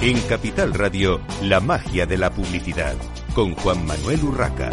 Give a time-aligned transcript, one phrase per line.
[0.00, 2.94] En Capital Radio, la magia de la publicidad,
[3.34, 4.70] con Juan Manuel Urraca.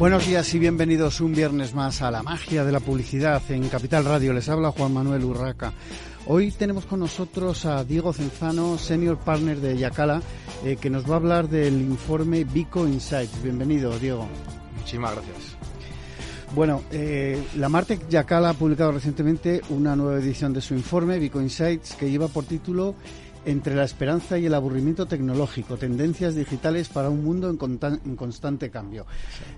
[0.00, 4.06] Buenos días y bienvenidos un viernes más a la magia de la publicidad en Capital
[4.06, 4.32] Radio.
[4.32, 5.74] Les habla Juan Manuel Urraca.
[6.26, 10.22] Hoy tenemos con nosotros a Diego Cenzano, senior partner de Yacala,
[10.64, 13.42] eh, que nos va a hablar del informe Vico Insights.
[13.42, 14.26] Bienvenido, Diego.
[14.78, 15.58] Muchísimas gracias.
[16.54, 21.42] Bueno, eh, la Martec Yacala ha publicado recientemente una nueva edición de su informe, Vico
[21.42, 22.94] Insights, que lleva por título
[23.44, 29.06] Entre la esperanza y el aburrimiento tecnológico, tendencias digitales para un mundo en, constante cambio.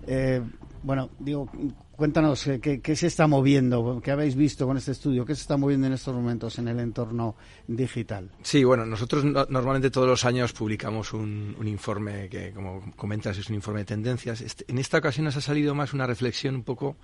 [0.06, 0.40] Eh,
[0.82, 1.48] bueno, digo,
[1.96, 5.56] cuéntanos eh, ¿qué, se está moviendo, qué habéis visto con este estudio, qué se está
[5.56, 7.36] moviendo en estos momentos en el entorno
[7.68, 8.30] digital.
[8.42, 13.54] Sí, bueno, nosotros normalmente todos los años publicamos un, informe que, como comentas, es un
[13.54, 14.40] informe de tendencias.
[14.40, 16.96] Este, en esta ocasión nos ha salido más una reflexión un poco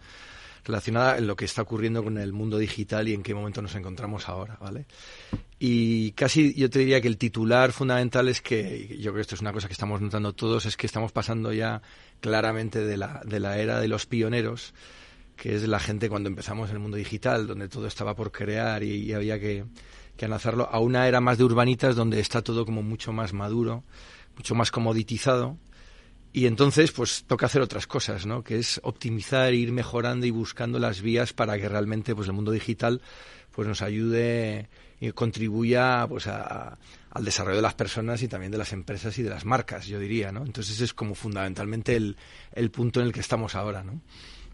[0.64, 3.75] relacionada en lo que está ocurriendo con el mundo digital y en qué momento nos
[3.75, 4.87] encontramos ahora, ¿vale?
[5.59, 9.34] Y casi yo te diría que el titular fundamental es que, yo creo que esto
[9.34, 11.83] es una cosa que estamos notando todos, es que estamos pasando ya
[12.20, 14.75] claramente de la, de la era de los pioneros,
[15.37, 18.83] que es la gente cuando empezamos en el mundo digital, donde todo estaba por crear
[18.83, 19.65] y, había que,
[20.17, 23.84] que a una era más de urbanitas donde está todo como mucho más maduro,
[24.37, 25.56] mucho más comoditizado
[26.33, 28.45] y entonces, pues toca hacer otras cosas, ¿no?
[28.45, 32.53] Que es optimizar, ir mejorando y buscando las vías para que realmente, pues el mundo
[32.53, 33.01] digital,
[33.51, 34.69] pues nos ayude
[35.01, 39.31] y contribuya, pues al desarrollo de las personas y también de las empresas y de
[39.31, 40.45] las marcas, yo diría, ¿no?
[40.45, 42.17] Entonces es como fundamentalmente el,
[42.53, 44.01] el punto en el que estamos ahora, ¿no?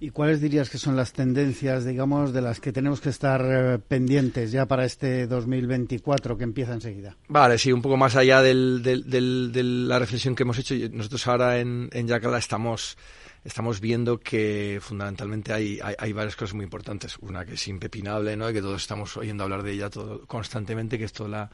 [0.00, 3.78] ¿Y cuáles dirías que son las tendencias, digamos, de las que tenemos que estar eh,
[3.78, 7.16] pendientes ya para este 2024 que empieza enseguida?
[7.28, 10.74] Vale, sí, un poco más allá del, de la reflexión que hemos hecho.
[10.92, 12.96] Nosotros ahora en, en Yacala estamos,
[13.80, 17.16] viendo que fundamentalmente hay, hay, varias cosas muy importantes.
[17.20, 18.50] Una que es impepinable, ¿no?
[18.50, 21.50] Y que todos estamos oyendo hablar de ella todo, constantemente, que es toda la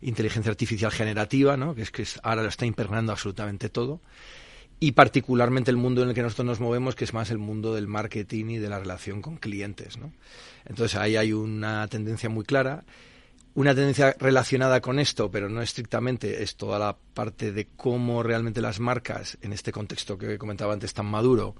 [0.00, 1.74] inteligencia artificial generativa, ¿no?
[1.74, 4.00] Que es que ahora lo está impregnando absolutamente todo
[4.82, 7.74] y particularmente el mundo en el que nosotros nos movemos, que es más el mundo
[7.74, 9.98] del marketing y de la relación con clientes.
[9.98, 10.10] ¿no?
[10.64, 12.84] Entonces ahí hay una tendencia muy clara.
[13.52, 18.60] Una tendencia relacionada con esto, pero no estrictamente, es toda la parte de cómo realmente
[18.60, 21.56] las marcas, en este contexto que comentaba antes tan maduro,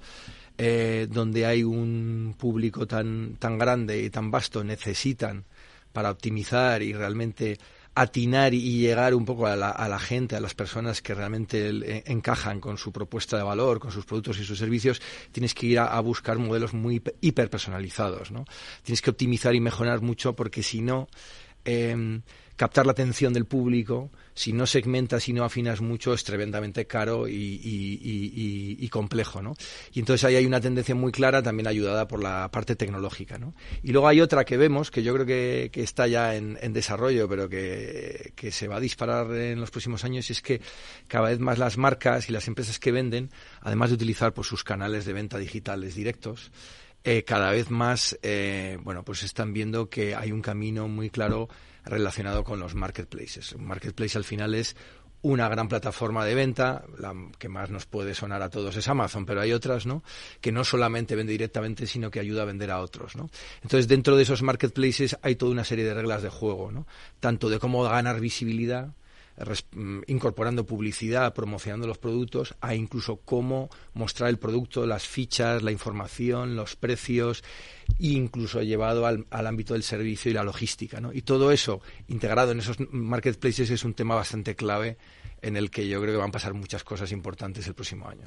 [0.56, 5.44] eh, donde hay un público tan, tan grande y tan vasto, necesitan
[5.92, 7.58] para optimizar y realmente
[7.94, 11.68] atinar y llegar un poco a la, a la, gente, a las personas que realmente
[11.70, 15.02] eh, encajan con su propuesta de valor, con sus productos y sus servicios,
[15.32, 18.44] tienes que ir a, buscar modelos muy hiperpersonalizados, ¿no?
[18.82, 21.08] Tienes que optimizar y mejorar mucho porque si no,
[21.64, 22.20] eh,
[22.60, 27.26] captar la atención del público, si no segmentas y no afinas mucho, es tremendamente caro
[27.26, 29.54] y, complejo, ¿no?
[29.94, 33.54] Y entonces ahí hay una tendencia muy clara, también ayudada por la parte tecnológica, ¿no?
[33.82, 37.48] Y luego hay otra que vemos, que yo creo que, está ya en, desarrollo, pero
[37.48, 40.60] que, se va a disparar en los próximos años, y es que
[41.08, 43.30] cada vez más las marcas y las empresas que venden,
[43.62, 46.52] además de utilizar pues, sus canales de venta digitales directos,
[47.04, 51.48] eh, cada vez más, eh, bueno, pues están viendo que hay un camino muy claro
[51.84, 53.52] relacionado con los marketplaces.
[53.52, 54.76] Un marketplace al final es
[55.22, 59.26] una gran plataforma de venta, la que más nos puede sonar a todos es Amazon,
[59.26, 60.02] pero hay otras, ¿no?
[60.40, 63.28] Que no solamente vende directamente, sino que ayuda a vender a otros, ¿no?
[63.62, 66.86] Entonces, dentro de esos marketplaces hay toda una serie de reglas de juego, ¿no?
[67.18, 68.94] Tanto de cómo ganar visibilidad,
[70.06, 76.56] incorporando publicidad, promocionando los productos, a incluso cómo mostrar el producto, las fichas, la información,
[76.56, 77.42] los precios,
[77.98, 81.00] e incluso llevado al, ámbito del servicio y la logística.
[81.00, 81.12] ¿no?
[81.12, 84.98] Y todo eso integrado en esos marketplaces es un tema bastante clave
[85.42, 88.26] en el que yo creo que van a pasar muchas cosas importantes el próximo año.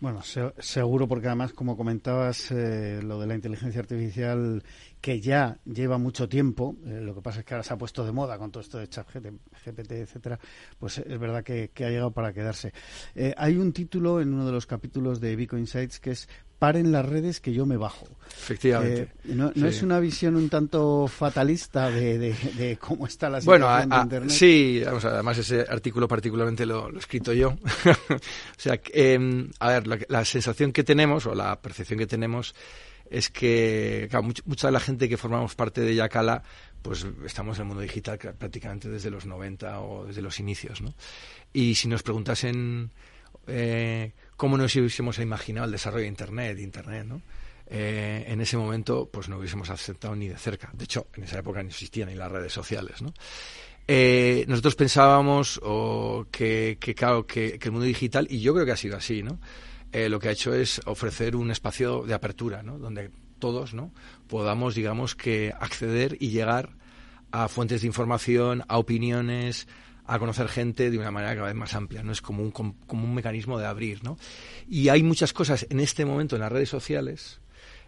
[0.00, 0.22] Bueno,
[0.58, 4.62] seguro porque además, como comentabas, eh, lo de la inteligencia artificial
[5.04, 8.06] que ya lleva mucho tiempo, eh, lo que pasa es que ahora se ha puesto
[8.06, 10.40] de moda con todo esto de chat GPT, etcétera,
[10.78, 12.72] pues es verdad que, ha llegado para quedarse.
[13.14, 16.26] Eh, hay un título en uno de los capítulos de Vico Insights que es
[16.58, 18.06] paren las redes que yo me bajo.
[18.30, 19.12] Efectivamente.
[19.26, 24.02] Eh, no, es una visión un tanto fatalista de, cómo está la situación bueno, de
[24.04, 24.30] Internet.
[24.30, 27.50] Sí, además ese artículo particularmente lo, he escrito yo.
[28.08, 32.54] o sea, em, a ver, la, la sensación que tenemos o la percepción que tenemos
[33.10, 34.08] es que
[34.44, 36.42] mucha de la gente que formamos parte de Yacala,
[36.82, 40.94] pues estamos en el mundo digital prácticamente desde los 90 o desde los inicios, ¿no?
[41.52, 42.90] Y si nos preguntasen
[43.46, 47.22] eh, cómo nos hubiésemos imaginado el desarrollo de Internet, Internet, ¿no?
[47.66, 50.70] Eh, en ese momento pues no hubiésemos aceptado ni de cerca.
[50.74, 53.14] De hecho, en esa época no existían ni las redes sociales, ¿no?
[53.86, 55.60] Eh, nosotros pensábamos
[56.30, 59.38] que, que, claro, que, el mundo digital, y yo creo que ha sido así, ¿no?
[59.94, 62.78] Eh, lo que ha hecho es ofrecer un espacio de apertura, ¿no?
[62.80, 63.92] Donde todos, ¿no?
[64.26, 66.70] Podamos, digamos, que acceder y llegar
[67.30, 69.68] a fuentes de información, a opiniones,
[70.04, 72.10] a conocer gente de una manera cada vez más amplia, ¿no?
[72.10, 74.18] Es como un, como un mecanismo de abrir, ¿no?
[74.68, 77.40] Y hay muchas cosas en este momento en las redes sociales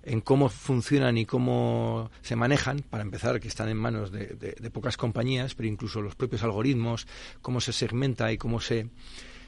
[0.07, 4.97] en cómo funcionan y cómo se manejan, para empezar, que están en manos de, pocas
[4.97, 7.09] compañías, pero incluso los propios algoritmos,
[7.43, 8.89] cómo se segmenta y cómo se,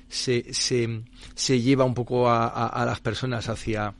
[0.09, 3.95] se, se, lleva un poco a, las personas hacia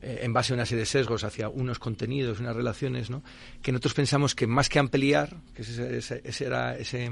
[0.00, 3.22] eh, en base a una serie de sesgos hacia unos contenidos, unas relaciones, ¿no?
[3.62, 7.10] que nosotros pensamos que más que ampliar, que ese, ese, era ese,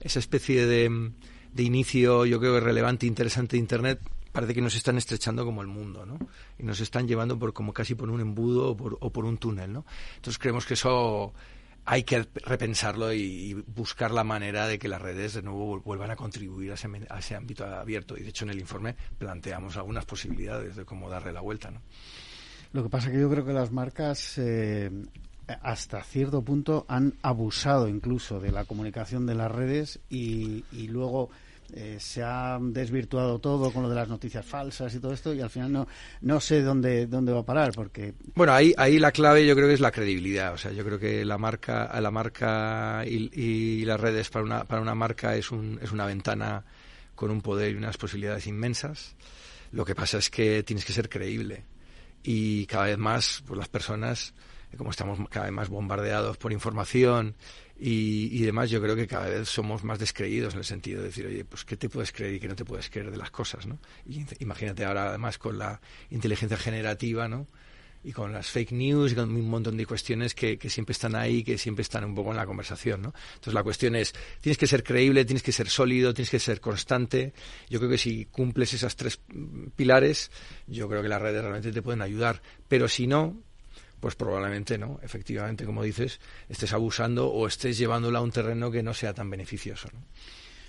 [0.00, 1.10] esa especie de,
[1.52, 4.00] de inicio, yo creo, relevante, interesante de Internet,
[4.34, 6.18] parece que nos están estrechando como el mundo, ¿no?
[6.58, 9.38] Y nos están llevando por como casi por un embudo o por, o por un
[9.38, 9.86] túnel, ¿no?
[10.16, 11.32] Entonces creemos que eso
[11.86, 16.16] hay que repensarlo y, buscar la manera de que las redes de nuevo vuelvan a
[16.16, 18.16] contribuir a ese, ámbito abierto.
[18.16, 21.82] Y de hecho en el informe planteamos algunas posibilidades de cómo darle la vuelta, ¿no?
[22.72, 24.90] Lo que pasa es que yo creo que las marcas eh,
[25.62, 31.30] hasta cierto punto han abusado incluso de la comunicación de las redes y, y luego
[31.72, 35.40] eh, se ha desvirtuado todo con lo de las noticias falsas y todo esto y
[35.40, 35.88] al final no
[36.20, 39.68] no sé dónde dónde va a parar porque bueno ahí ahí la clave yo creo
[39.68, 40.52] que es la credibilidad.
[40.52, 44.82] O sea yo creo que la marca la marca y, las redes para una para
[44.82, 46.64] una marca es un es una ventana
[47.14, 49.14] con un poder y unas posibilidades inmensas.
[49.72, 51.64] Lo que pasa es que tienes que ser creíble
[52.24, 54.34] y cada vez más pues las personas
[54.76, 57.36] como estamos cada vez más bombardeados por información
[57.76, 61.26] y, demás, yo creo que cada vez somos más descreídos en el sentido de decir,
[61.26, 63.66] oye, pues qué te puedes creer y qué no te puedes creer de las cosas,
[63.66, 63.78] ¿no?
[64.06, 65.80] Y imagínate ahora además con la
[66.10, 67.46] inteligencia generativa, ¿no?
[68.04, 71.16] Y con las fake news y con un montón de cuestiones que, que siempre están
[71.16, 73.14] ahí, que siempre están un poco en la conversación, ¿no?
[73.34, 76.60] Entonces la cuestión es, tienes que ser creíble, tienes que ser sólido, tienes que ser
[76.60, 77.32] constante.
[77.70, 79.20] Yo creo que si cumples esas tres
[79.74, 80.30] pilares,
[80.66, 82.42] yo creo que las redes realmente te pueden ayudar.
[82.68, 83.36] Pero si no,
[84.00, 88.82] pues probablemente no, efectivamente, como dices, estés abusando o estés llevándola a un terreno que
[88.82, 89.88] no sea tan beneficioso.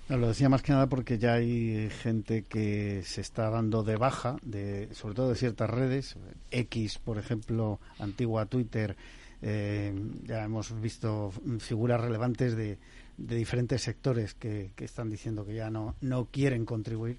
[0.10, 4.38] Lo decía más que nada porque ya hay gente que se está dando de baja,
[4.44, 6.16] de, sobre todo de ciertas redes,
[6.52, 8.96] X, por ejemplo, antigua Twitter,
[9.42, 9.94] eh,
[10.24, 12.78] ya hemos visto figuras relevantes de,
[13.18, 17.18] de diferentes sectores que, que, están diciendo que ya no, no quieren contribuir.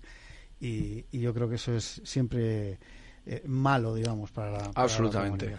[0.60, 2.78] Y, y yo creo que eso es siempre
[3.26, 5.54] eh, malo, digamos, para, la, absolutamente,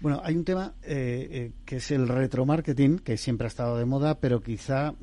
[0.00, 3.84] Bueno, hay un tema eh, eh, que es el retromarketing, que siempre ha estado de
[3.84, 4.94] moda, pero quizá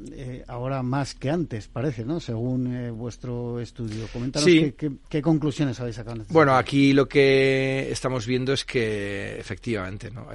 [0.48, 2.20] ahora más que antes, parece, ¿no?
[2.20, 4.08] Según vuestro estudio.
[4.14, 6.22] Coméntanos qué, conclusiones habéis sacado.
[6.22, 10.28] Este bueno, aquí lo que estamos viendo es que efectivamente, ¿no?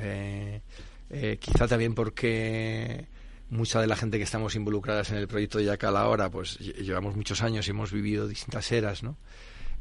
[1.41, 3.06] quizá también porque
[3.51, 7.17] mucha de la gente que estamos involucradas en el proyecto de Yacal ahora, pues llevamos
[7.17, 9.17] muchos años y hemos vivido distintas eras, ¿no?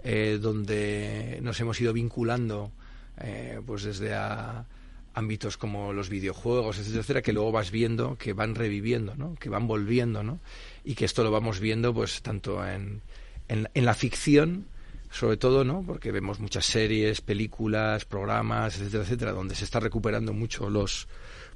[0.04, 2.72] Eh, donde nos hemos ido vinculando
[3.21, 4.66] eh, pues desde a
[5.13, 9.36] ámbitos como los videojuegos, etcétera, que luego vas viendo que van reviviendo, ¿no?
[9.36, 10.39] que van volviendo, ¿no?
[10.83, 13.01] y que esto lo vamos viendo pues tanto en,
[13.48, 14.65] en, la ficción,
[15.12, 15.84] sobre todo, ¿no?
[15.86, 21.08] Porque vemos muchas series, películas, programas, etcétera, etcétera, donde se está recuperando mucho los,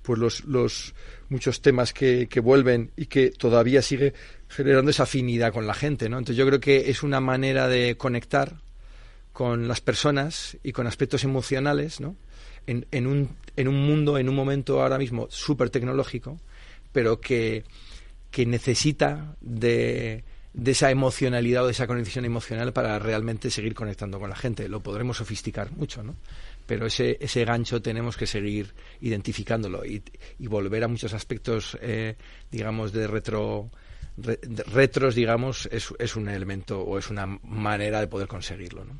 [0.01, 0.95] pues los, los
[1.29, 4.13] muchos temas que, que vuelven y que todavía sigue
[4.49, 6.17] generando esa afinidad con la gente, ¿no?
[6.17, 8.62] Entonces yo creo que es una manera de conectar
[9.33, 12.15] con las personas y con aspectos emocionales, ¿no?
[12.65, 16.39] En, en, un, en un mundo, en un momento ahora mismo súper tecnológico,
[16.93, 17.65] pero que,
[18.31, 20.23] que necesita de,
[20.53, 24.69] de esa emocionalidad o de esa conexión emocional para realmente seguir conectando con la gente.
[24.69, 26.15] Lo podremos sofisticar mucho, ¿no?
[26.65, 30.01] Pero ese, ese gancho tenemos que seguir identificándolo y,
[30.39, 32.15] y volver a muchos aspectos, eh,
[32.49, 33.69] digamos, de retro
[34.17, 38.85] retros, digamos, es, es, un elemento o es una manera de poder conseguirlo.
[38.85, 38.99] ¿no?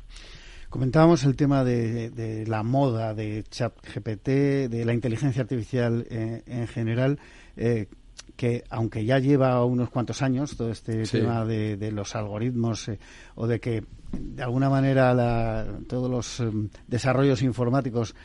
[0.74, 4.28] Comentábamos el tema de, la moda de ChatGPT,
[4.68, 7.20] de la inteligencia artificial eh, en general.
[7.56, 7.86] Eh,
[8.34, 12.98] que aunque ya lleva unos cuantos años todo este tema de, los algoritmos eh,
[13.36, 16.42] o de que de alguna manera todos los
[16.88, 18.16] desarrollos informáticos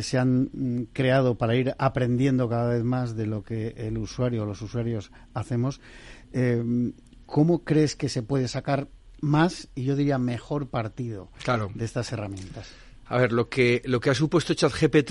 [0.00, 4.44] se han mm, creado para ir aprendiendo cada vez más de lo que el usuario
[4.44, 5.82] o los usuarios hacemos,
[6.32, 6.92] eh,
[7.26, 8.88] ¿cómo crees que se puede sacar
[9.20, 11.30] más y yo diría mejor partido
[11.74, 12.70] de estas herramientas?
[13.06, 15.10] A ver, lo que, lo que ha supuesto ChatGPT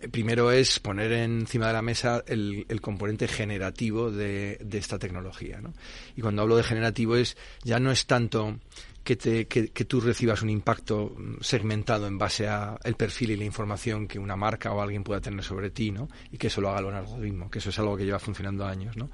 [0.00, 5.60] eh, primero es poner encima de la mesa el, componente generativo de, esta tecnología.
[5.60, 5.74] ¿no?
[6.16, 8.58] Y cuando hablo de generativo es ya no es tanto
[9.06, 13.36] que, te, que, tú recibas un impacto mm, segmentado en base a el perfil y
[13.36, 16.08] la información que una marca o alguien pueda tener sobre ti, ¿no?
[16.32, 18.96] Y que eso lo haga el algoritmo, que eso es algo que lleva funcionando años,
[18.96, 19.08] ¿no?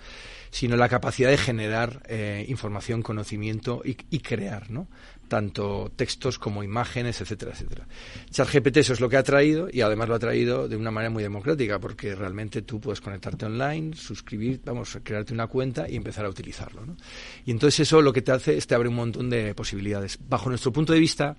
[0.50, 4.88] Sino la capacidad de generar eh, información, conocimiento y, y crear, ¿no?
[5.32, 7.88] Tanto textos como imágenes, etcétera, etcétera.
[8.30, 11.08] ChatGPT eso es lo que ha traído y además lo ha traído de una manera
[11.08, 16.26] muy democrática porque realmente tú puedes conectarte online, suscribir, vamos, crearte una cuenta y empezar
[16.26, 16.84] a utilizarlo.
[16.84, 16.98] ¿no?
[17.46, 20.18] Y entonces eso lo que te hace es te abre un montón de posibilidades.
[20.28, 21.34] Bajo nuestro punto de vista,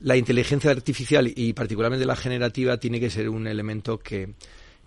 [0.00, 4.34] la inteligencia artificial y particularmente la generativa tiene que ser un elemento que,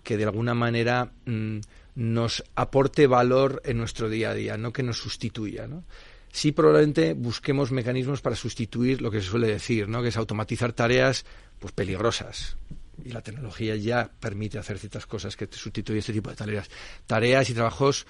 [0.02, 1.60] que de alguna manera mm,
[1.94, 5.66] nos aporte valor en nuestro día a día, no que nos sustituya.
[5.66, 5.84] ¿no?
[6.32, 10.02] Sí probablemente busquemos mecanismos para sustituir lo que se suele decir, ¿no?
[10.02, 11.24] que es automatizar tareas
[11.58, 12.56] pues peligrosas.
[13.04, 16.68] Y la tecnología ya permite hacer ciertas cosas que sustituyen este tipo de tareas.
[17.06, 18.06] Tareas y trabajos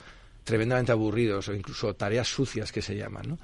[0.47, 3.31] tremendamente aburridos o incluso tareas sucias que se llaman.
[3.31, 3.39] ¿no?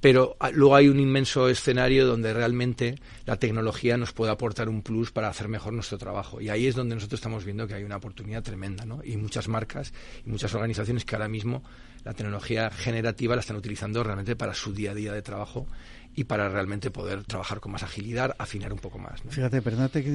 [0.00, 4.80] Pero ah, luego hay un inmenso escenario donde realmente la tecnología nos puede aportar un
[4.80, 6.40] plus para hacer mejor nuestro trabajo.
[6.40, 8.86] Y ahí es donde nosotros estamos viendo que hay una oportunidad tremenda.
[8.86, 9.02] ¿no?
[9.04, 9.92] Y muchas marcas
[10.24, 11.62] y muchas organizaciones que ahora mismo
[12.06, 15.66] la tecnología generativa la están utilizando realmente para su día a día de trabajo
[16.14, 19.20] y para realmente poder trabajar con más agilidad, afinar un poco más.
[19.28, 20.10] Fíjate, perdónate que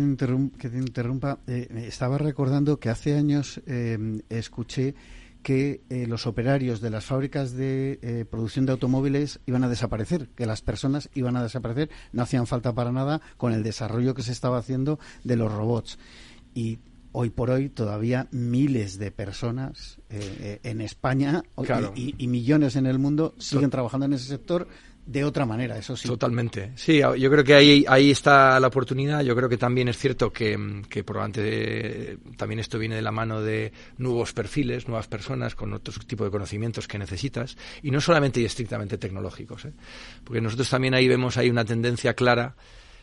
[0.70, 1.40] te, interrumpa.
[1.48, 4.96] Eh, estaba recordando que hace años eh, escuché
[5.44, 10.30] que eh, los operarios de las fábricas de eh, producción de automóviles iban a desaparecer,
[10.30, 14.24] que las personas iban a desaparecer, no hacían falta para nada con el desarrollo que
[14.24, 16.00] se estaba haciendo de los robots.
[16.54, 16.80] Y
[17.14, 21.44] hoy por hoy todavía miles de personas eh, en España
[21.96, 24.68] y, millones en el mundo siguen trabajando en ese sector
[25.06, 26.08] de otra manera, eso sí.
[26.08, 26.72] Totalmente.
[26.76, 29.22] Sí, yo creo que ahí, ahí está la oportunidad.
[29.22, 33.42] Yo creo que también es cierto que, que probablemente también esto viene de la mano
[33.42, 38.40] de nuevos perfiles, nuevas personas con otro tipo de conocimientos que necesitas y no solamente
[38.40, 39.66] y estrictamente tecnológicos.
[39.66, 39.74] ¿eh?
[40.24, 42.56] Porque nosotros también ahí vemos hay una tendencia clara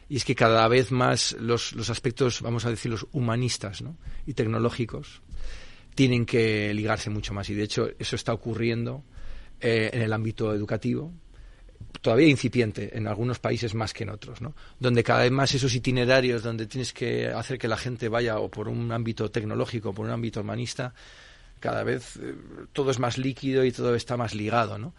[0.08, 3.82] y es que cada vez más los, los aspectos, vamos a decir, los humanistas
[4.26, 5.22] y tecnológicos
[5.94, 9.04] tienen que ligarse mucho más y de hecho eso está ocurriendo
[9.60, 11.12] eh, en el ámbito educativo
[12.00, 14.54] todavía incipiente en algunos países más que en otros, ¿no?
[14.78, 18.50] Donde cada vez más esos itinerarios donde tienes que hacer que la gente vaya o
[18.50, 20.94] por un ámbito tecnológico o por un ámbito humanista,
[21.58, 22.34] cada vez eh,
[22.72, 24.94] todo es más líquido y todo está más ligado, ¿no?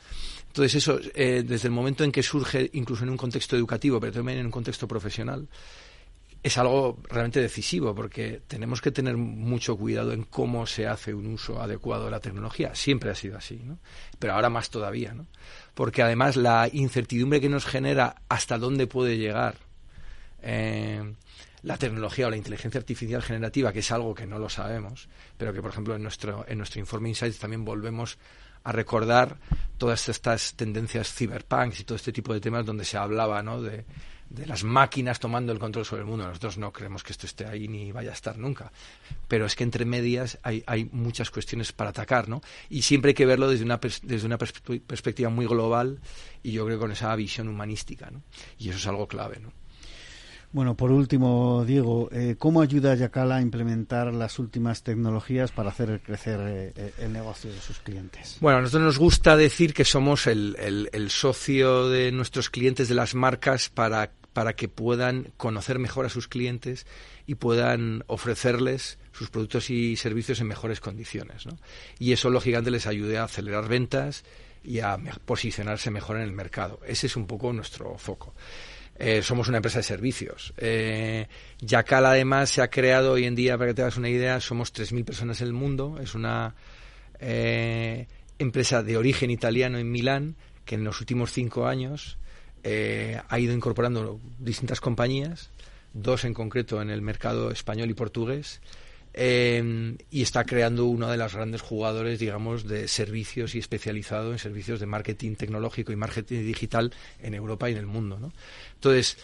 [0.47, 4.13] Entonces eso, eh, desde el momento en que surge, incluso en un contexto educativo, pero
[4.13, 5.47] también en un contexto profesional,
[6.41, 11.27] es algo realmente decisivo porque tenemos que tener mucho cuidado en cómo se hace un
[11.27, 12.73] uso adecuado de la tecnología.
[12.75, 13.77] Siempre ha sido así, ¿no?
[14.17, 15.27] Pero ahora más todavía, ¿no?
[15.73, 19.55] Porque además la incertidumbre que nos genera hasta dónde puede llegar
[20.41, 21.13] eh,
[21.63, 25.53] la tecnología o la inteligencia artificial generativa, que es algo que no lo sabemos, pero
[25.53, 28.17] que por ejemplo en nuestro en nuestro informe Insights también volvemos
[28.63, 29.37] a recordar
[29.77, 33.61] todas estas tendencias cyberpunks y todo este tipo de temas donde se hablaba, ¿no?
[33.61, 33.85] De
[34.29, 36.27] de las máquinas tomando el control sobre el mundo.
[36.27, 38.71] Nosotros no creemos que esto esté ahí ni vaya a estar nunca.
[39.27, 42.41] Pero es que entre medias hay, hay muchas cuestiones para atacar, ¿no?
[42.69, 45.99] Y siempre hay que verlo desde una, desde una perspectiva muy global
[46.43, 48.21] y yo creo con esa visión humanística, ¿no?
[48.57, 49.51] Y eso es algo clave, ¿no?
[50.51, 56.01] Bueno, por último, Diego, eh, ¿cómo ayuda Yacala a implementar las últimas tecnologías para hacer
[56.01, 56.39] crecer
[56.75, 58.37] eh, el negocio de sus clientes?
[58.41, 62.95] Bueno, a nosotros nos gusta decir que somos el, el socio de nuestros clientes de
[62.95, 66.85] las marcas para para que puedan conocer mejor a sus clientes
[67.25, 71.45] y puedan ofrecerles sus productos y servicios en mejores condiciones.
[71.45, 71.57] ¿no?
[71.97, 74.23] Y eso, lógicamente, les ayude a acelerar ventas
[74.63, 76.79] y a posicionarse mejor en el mercado.
[76.85, 78.33] Ese es un poco nuestro foco.
[78.99, 80.53] Eh, somos una empresa de servicios.
[80.57, 81.27] Eh,
[81.59, 84.73] Yacal, además, se ha creado hoy en día, para que te hagas una idea, somos
[84.73, 85.97] 3.000 personas en el mundo.
[86.01, 86.53] Es una
[87.19, 92.17] eh, empresa de origen italiano en Milán que en los últimos cinco años
[92.63, 95.49] eh, ha ido incorporando distintas compañías,
[95.93, 98.61] dos en concreto en el mercado español y portugués,
[99.21, 104.39] eh, y está creando uno de los grandes jugadores, digamos, de servicios y especializado en
[104.39, 108.17] servicios de marketing tecnológico y marketing digital en Europa y en el mundo.
[108.17, 108.31] ¿no?
[108.75, 109.17] Entonces,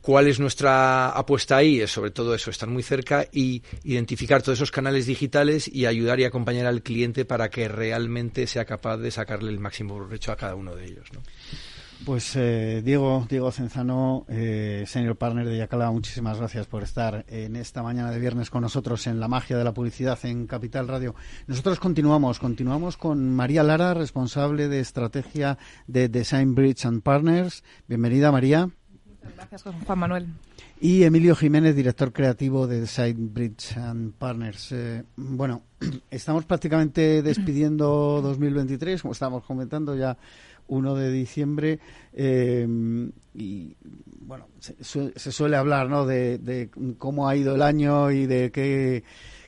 [0.00, 1.80] ¿cuál es nuestra apuesta ahí?
[1.80, 6.18] Es sobre todo eso, estar muy cerca y identificar todos esos canales digitales y ayudar
[6.18, 10.36] y acompañar al cliente para que realmente sea capaz de sacarle el máximo provecho a
[10.36, 11.06] cada uno de ellos.
[11.12, 11.22] ¿no?
[12.04, 17.56] Pues eh, Diego, Diego Cenzano, eh, senior partner de Yacala, muchísimas gracias por estar en
[17.56, 21.14] esta mañana de viernes con nosotros en la magia de la publicidad en Capital Radio.
[21.46, 27.64] Nosotros continuamos, continuamos con María Lara, responsable de estrategia de Design Bridge and Partners.
[27.88, 28.66] Bienvenida, María.
[28.66, 30.26] Muchas gracias, Juan Manuel.
[30.78, 34.70] Y Emilio Jiménez, director creativo de Design Bridge and Partners.
[34.72, 35.62] Eh, bueno,
[36.10, 40.18] estamos prácticamente despidiendo 2023, como estábamos comentando ya
[40.68, 41.78] 1 de diciembre
[42.12, 42.66] eh,
[43.34, 43.76] y
[44.20, 46.04] bueno, se, suele hablar ¿no?
[46.06, 49.04] de, cómo ha ido el año y de qué,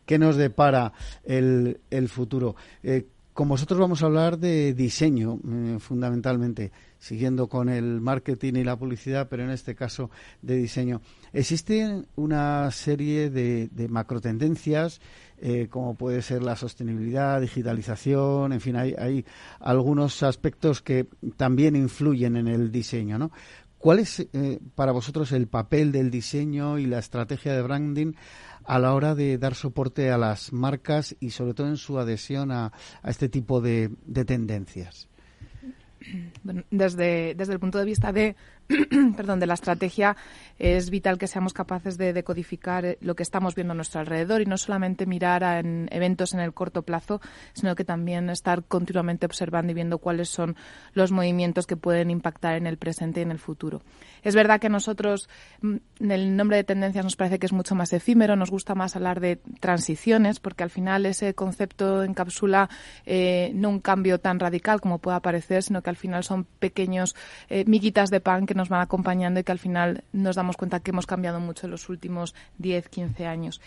[0.06, 0.92] qué nos depara
[1.24, 2.54] el, el futuro.
[2.82, 3.06] Eh,
[3.38, 8.76] con vosotros vamos a hablar de diseño, eh, fundamentalmente, siguiendo con el marketing y la
[8.76, 10.10] publicidad, pero en este caso
[10.42, 11.00] de diseño.
[11.32, 15.00] Existen una serie de, de macrotendencias
[15.40, 19.24] eh, como puede ser la sostenibilidad, digitalización, en fin, hay,
[19.60, 23.30] algunos aspectos que también influyen en el diseño, ¿no?
[23.78, 28.12] ¿Cuál es eh, para vosotros el papel del diseño y la estrategia de branding
[28.64, 32.50] a la hora de dar soporte a las marcas y sobre todo en su adhesión
[32.50, 32.72] a,
[33.04, 33.90] este tipo de
[34.26, 35.08] tendencias?
[36.70, 38.36] desde, desde el punto de vista de,
[39.16, 40.16] perdón, de la estrategia,
[40.58, 44.42] es vital que seamos capaces de decodificar eh, lo que estamos viendo a nuestro alrededor
[44.42, 47.20] y no solamente mirar en eventos en el corto plazo,
[47.54, 50.56] sino que también estar continuamente observando y viendo cuáles son
[50.92, 53.80] los movimientos que pueden impactar en el presente y en el futuro.
[54.22, 55.30] Es verdad que nosotros,
[55.62, 58.74] mm, en el nombre de tendencias nos parece que es mucho más efímero, nos gusta
[58.74, 62.68] más hablar de transiciones, porque al final ese concepto encapsula
[63.06, 67.16] eh, no un cambio tan radical como pueda parecer, sino que al final son pequeños
[67.48, 70.80] eh, miguitas de pan que nos van acompañando y que al final nos damos cuenta
[70.80, 73.60] que hemos cambiado mucho en los últimos 10, 15 años.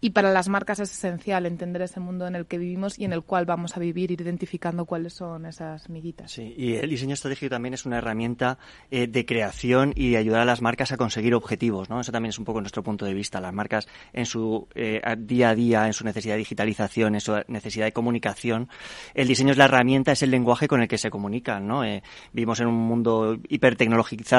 [0.00, 3.12] Y para las marcas es esencial entender ese mundo en el que vivimos y en
[3.12, 6.32] el cual vamos a vivir, ir identificando cuáles son esas miguitas.
[6.32, 8.58] Sí, y el diseño estratégico también es una herramienta
[8.90, 12.00] eh, de creación y de ayudar a las marcas a conseguir objetivos, ¿no?
[12.00, 13.40] Eso también es un poco nuestro punto de vista.
[13.40, 17.34] Las marcas en su eh, día a día, en su necesidad de digitalización, en su
[17.48, 18.68] necesidad de comunicación,
[19.14, 21.84] el diseño es la herramienta, es el lenguaje con el que se comunican, ¿no?
[21.84, 24.35] Eh, vivimos en un mundo hipertecnologizado,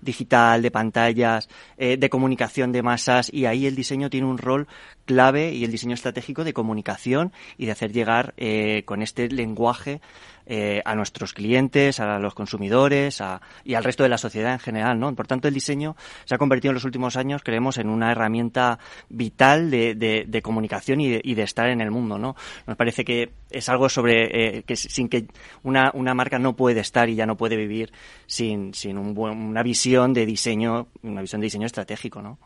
[0.00, 4.68] digital, de pantallas, de comunicación de masas y ahí el diseño tiene un rol
[5.12, 10.00] clave y el diseño estratégico de comunicación y de hacer llegar eh, con este lenguaje
[10.46, 13.22] eh, a nuestros clientes, a los consumidores
[13.64, 15.14] y al resto de la sociedad en general, ¿no?
[15.14, 18.78] Por tanto, el diseño se ha convertido en los últimos años, creemos, en una herramienta
[19.08, 22.34] vital de, comunicación y de, estar en el mundo, ¿no?
[22.66, 25.26] Nos parece que es algo sobre eh, que sin que
[25.62, 27.92] una, una marca no puede estar y ya no puede vivir
[28.26, 32.38] sin, sin un una visión de diseño, una visión de diseño estratégico, ¿no?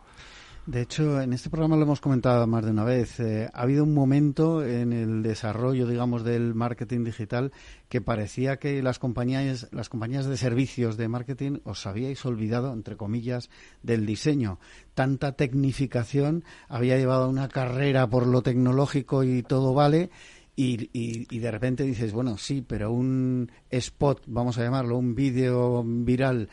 [0.67, 3.21] De hecho, en este programa lo hemos comentado más de una vez.
[3.21, 7.53] Eh, ha habido un momento en el desarrollo, digamos, del marketing digital
[7.89, 12.97] que parecía que las compañías, las compañías de servicios de marketing os habíais olvidado, entre
[12.97, 13.49] comillas,
[13.85, 14.59] del diseño.
[14.95, 20.11] Tanta tecnificación había llevado a una carrera por lo tecnológico y todo vale.
[20.57, 25.85] Y, y, de repente dices, bueno, sí, pero un spot, vamos a llamarlo, un vídeo
[25.85, 26.49] viral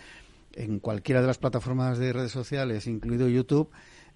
[0.55, 3.71] en cualquiera de las plataformas de redes sociales, incluido YouTube,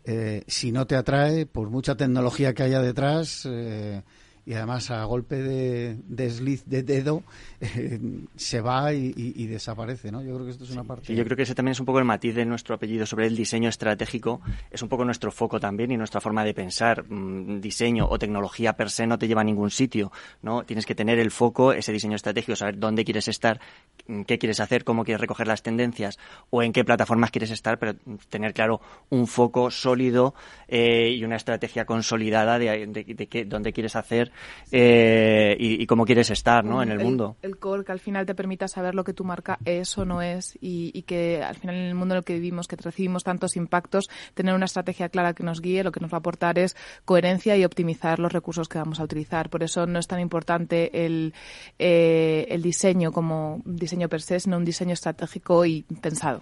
[0.07, 4.03] eh, si no te atrae, por mucha tecnología que haya detrás, eh,
[4.47, 7.21] y además a golpe de desliz de dedo
[7.59, 7.99] eh,
[8.37, 10.23] se va y, desaparece, ¿no?
[10.23, 11.13] Yo creo que esto es una parte.
[11.13, 13.35] yo creo que ese también es un poco el matiz de nuestro apellido sobre el
[13.35, 14.39] diseño estratégico.
[14.71, 17.03] Es un poco nuestro foco también y nuestra forma de pensar.
[17.09, 20.63] Mm, diseño o tecnología per se no te lleva a ningún sitio, ¿no?
[20.63, 23.59] Tienes que tener el foco, ese diseño estratégico, saber dónde quieres estar,
[24.07, 26.19] mm, qué quieres hacer, cómo quieres recoger las tendencias
[26.51, 27.95] o en qué plataformas quieres estar, pero
[28.29, 28.79] tener claro
[29.09, 30.35] un foco sólido
[30.69, 34.31] eh, y una estrategia consolidada de, de, dónde quieres hacer
[34.71, 36.81] eh, y, cómo quieres estar ¿no?
[36.81, 37.37] en el, mundo.
[37.41, 40.21] El core que al final te permita saber lo que tu marca es o no
[40.21, 43.55] es y, que al final en el mundo en el que vivimos, que recibimos tantos
[43.55, 46.75] impactos, tener una estrategia clara que nos guíe, lo que nos va a aportar es
[47.05, 49.49] coherencia y optimizar los recursos que vamos a utilizar.
[49.49, 51.33] Por eso no es tan importante el,
[51.79, 56.41] eh, el diseño como diseño per se, sino un diseño estratégico y pensado.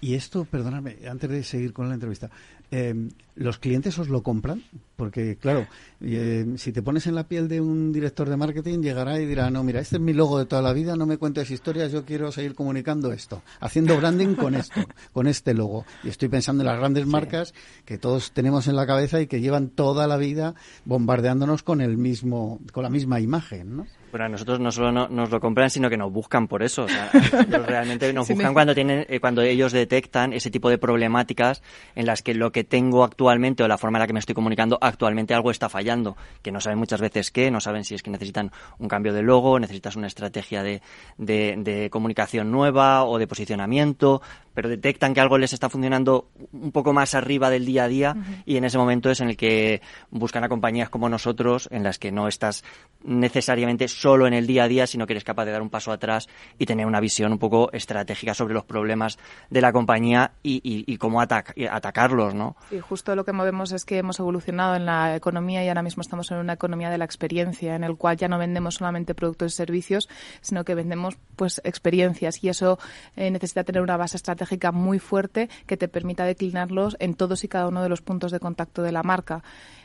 [0.00, 2.30] Y esto, perdóname, antes de seguir con la entrevista,
[2.70, 2.94] eh,
[3.34, 4.62] ¿los clientes os lo compran?
[4.96, 5.66] Porque, claro,
[6.00, 9.50] eh, si te pones en la piel de un director de marketing, llegará y dirá,
[9.50, 12.04] no, mira, este es mi logo de toda la vida, no me cuentes historias, yo
[12.04, 14.80] quiero seguir comunicando esto, haciendo branding con esto,
[15.12, 15.84] con este logo.
[16.04, 17.54] Y estoy pensando en las grandes marcas
[17.84, 20.54] que todos tenemos en la cabeza y que llevan toda la vida
[20.84, 23.86] bombardeándonos con el mismo, con la misma imagen, ¿no?
[24.10, 26.84] Bueno, a nosotros no solo nos lo compran, sino que nos buscan por eso.
[26.84, 27.10] O sea,
[27.66, 31.62] realmente nos buscan cuando tienen, eh, cuando ellos detectan ese tipo de problemáticas
[31.94, 34.34] en las que lo que tengo actualmente o la forma en la que me estoy
[34.34, 38.02] comunicando actualmente algo está fallando, que no saben muchas veces qué, no saben si es
[38.02, 40.82] que necesitan un cambio de logo, necesitas una estrategia de,
[41.16, 44.22] de, de comunicación nueva o de posicionamiento,
[44.60, 48.14] pero detectan que algo les está funcionando un poco más arriba del día a día
[48.44, 51.98] y en ese momento es en el que buscan a compañías como nosotros en las
[51.98, 52.62] que no estás
[53.02, 55.92] necesariamente solo en el día a día, sino que eres capaz de dar un paso
[55.92, 59.18] atrás y tener una visión un poco estratégica sobre los problemas
[59.48, 62.54] de la compañía y, cómo atacarlos, ¿no?
[62.68, 66.02] Sí, justo lo que movemos es que hemos evolucionado en la economía y ahora mismo
[66.02, 69.54] estamos en una economía de la experiencia, en el cual ya no vendemos solamente productos
[69.54, 70.10] y servicios,
[70.42, 72.78] sino que vendemos pues experiencias y eso
[73.16, 77.48] eh, necesita tener una base estratégica muy fuerte que te permita declinarlos en todos y
[77.48, 79.42] cada uno de los puntos de contacto de la marca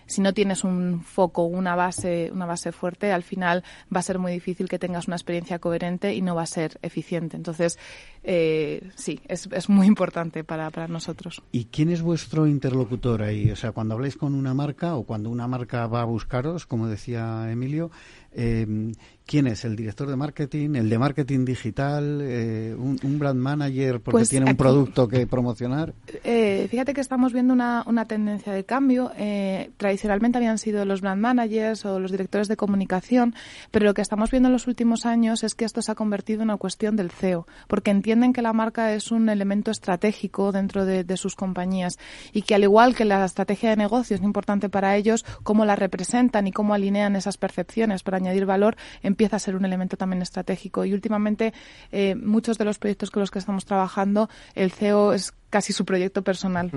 [0.07, 4.19] si no tienes un foco, una base, una base fuerte, al final va a ser
[4.19, 7.37] muy difícil que tengas una experiencia coherente y no va a ser eficiente.
[7.37, 7.79] Entonces,
[8.23, 11.41] eh, sí, es, muy importante para, para nosotros.
[11.51, 13.51] ¿Y quién es vuestro interlocutor ahí?
[13.51, 16.87] O sea, cuando habláis con una marca o cuando una marca va a buscaros, como
[16.87, 17.89] decía Emilio,
[18.31, 18.91] eh,
[19.25, 19.65] ¿Quién es?
[19.65, 20.75] ¿El director de marketing?
[20.75, 22.19] ¿El de marketing digital?
[22.21, 25.95] Eh, un, brand manager porque pues tiene un producto que promocionar?
[26.23, 29.11] Eh, fíjate que estamos viendo una, una tendencia de cambio.
[29.17, 33.33] Eh, tradicionalmente habían sido los brand managers o los directores de comunicación,
[33.71, 36.43] pero lo que estamos viendo en los últimos años es que esto se ha convertido
[36.43, 40.85] en una cuestión del CEO, porque entienden que la marca es un elemento estratégico dentro
[40.85, 41.97] de, de sus compañías
[42.31, 45.75] y que al igual que la estrategia de negocio es importante para ellos, cómo la
[45.75, 48.77] representan y cómo alinean esas percepciones para añadir valor,
[49.15, 50.83] empieza a ser un elemento también estratégico.
[50.83, 51.53] Y últimamente,
[51.91, 55.85] eh, muchos de los proyectos con los que estamos trabajando, el CEO es casi su
[55.85, 56.69] proyecto personal.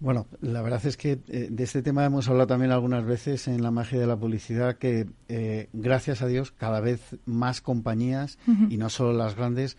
[0.00, 3.62] Bueno, la verdad es que eh, de este tema hemos hablado también algunas veces en
[3.62, 8.76] la magia de la publicidad, que eh, gracias a Dios cada vez más compañías, y
[8.76, 9.78] no solo las grandes,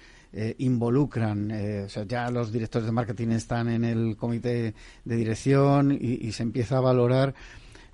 [0.57, 1.49] involucran,
[1.85, 4.73] o sea, ya los directores de marketing están en el comité
[5.05, 7.35] de dirección y se empieza a valorar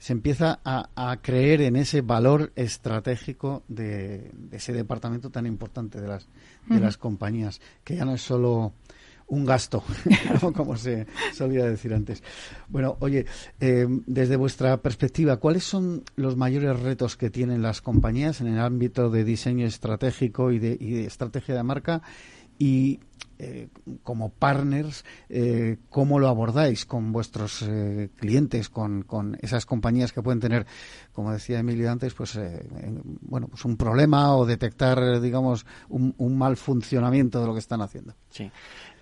[0.01, 6.27] se empieza a, creer en ese valor estratégico de, ese departamento tan importante de las,
[6.67, 8.73] de las compañías, que ya no es solo
[9.27, 9.83] un gasto,
[10.55, 12.23] como se solía decir antes.
[12.67, 13.27] Bueno, oye,
[13.59, 18.59] eh, desde vuestra perspectiva, ¿cuáles son los mayores retos que tienen las compañías en el
[18.59, 22.01] ámbito de diseño estratégico y de, y de estrategia de marca?
[22.61, 22.99] Y
[23.43, 23.69] eh,
[24.03, 30.21] como partners, eh, cómo lo abordáis con vuestros eh, clientes, con, con, esas compañías que
[30.21, 30.67] pueden tener,
[31.11, 32.39] como decía Emilio antes, pues
[33.21, 37.81] bueno, pues un problema o detectar, digamos, un, un, mal funcionamiento de lo que están
[37.81, 38.13] haciendo.
[38.29, 38.51] Sí.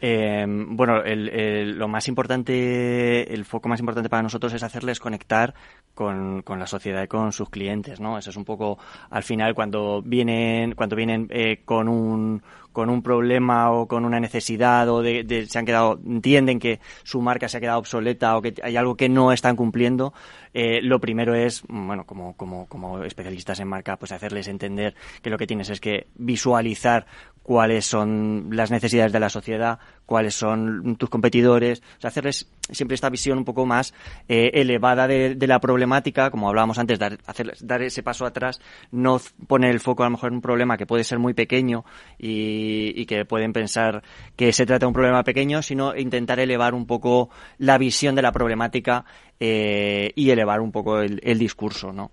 [0.01, 5.53] bueno, el, lo más importante, el foco más importante para nosotros es hacerles conectar
[5.93, 8.17] con, con, la sociedad y con sus clientes, ¿no?
[8.17, 8.77] Eso es un poco,
[9.09, 11.27] al final, cuando vienen, cuando vienen
[11.65, 16.59] con un con un problema o con una necesidad o de, se han quedado entienden
[16.59, 20.13] que su marca se ha quedado obsoleta o que hay algo que no están cumpliendo
[20.53, 25.29] eh, lo primero es bueno como como como especialistas en marca pues hacerles entender que
[25.29, 27.05] lo que tienes es que visualizar
[27.49, 29.79] cuáles son las necesidades de la sociedad,
[30.09, 33.93] cuáles son tus competidores, o sea, hacerles siempre esta visión un poco más
[34.27, 37.19] eh, elevada de, la problemática, como hablábamos antes, dar,
[37.61, 38.59] dar ese paso atrás,
[38.91, 41.85] no poner el foco a lo mejor en un problema que puede ser muy pequeño
[42.17, 44.01] y, que pueden pensar
[44.35, 48.23] que se trata de un problema pequeño, sino intentar elevar un poco la visión de
[48.23, 49.05] la problemática
[49.39, 52.09] eh, y elevar un poco el discurso, ¿no?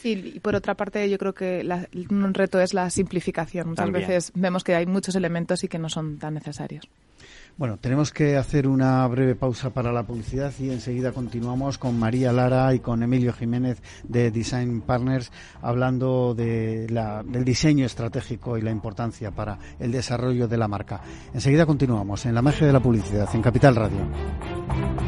[0.00, 1.66] Sí, y por otra parte yo creo que
[2.10, 3.70] un reto es la simplificación.
[3.70, 6.88] Muchas veces vemos que hay muchos elementos y que no son tan necesarios.
[7.56, 12.32] Bueno, tenemos que hacer una breve pausa para la publicidad y enseguida continuamos con María
[12.32, 18.70] Lara y con Emilio Jiménez de Design Partners hablando de del diseño estratégico y la
[18.70, 21.00] importancia para el desarrollo de la marca.
[21.34, 25.07] Enseguida continuamos en la magia de la publicidad en Capital Radio.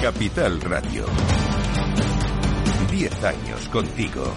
[0.00, 1.06] Capital Radio.
[2.88, 4.32] Diez años contigo.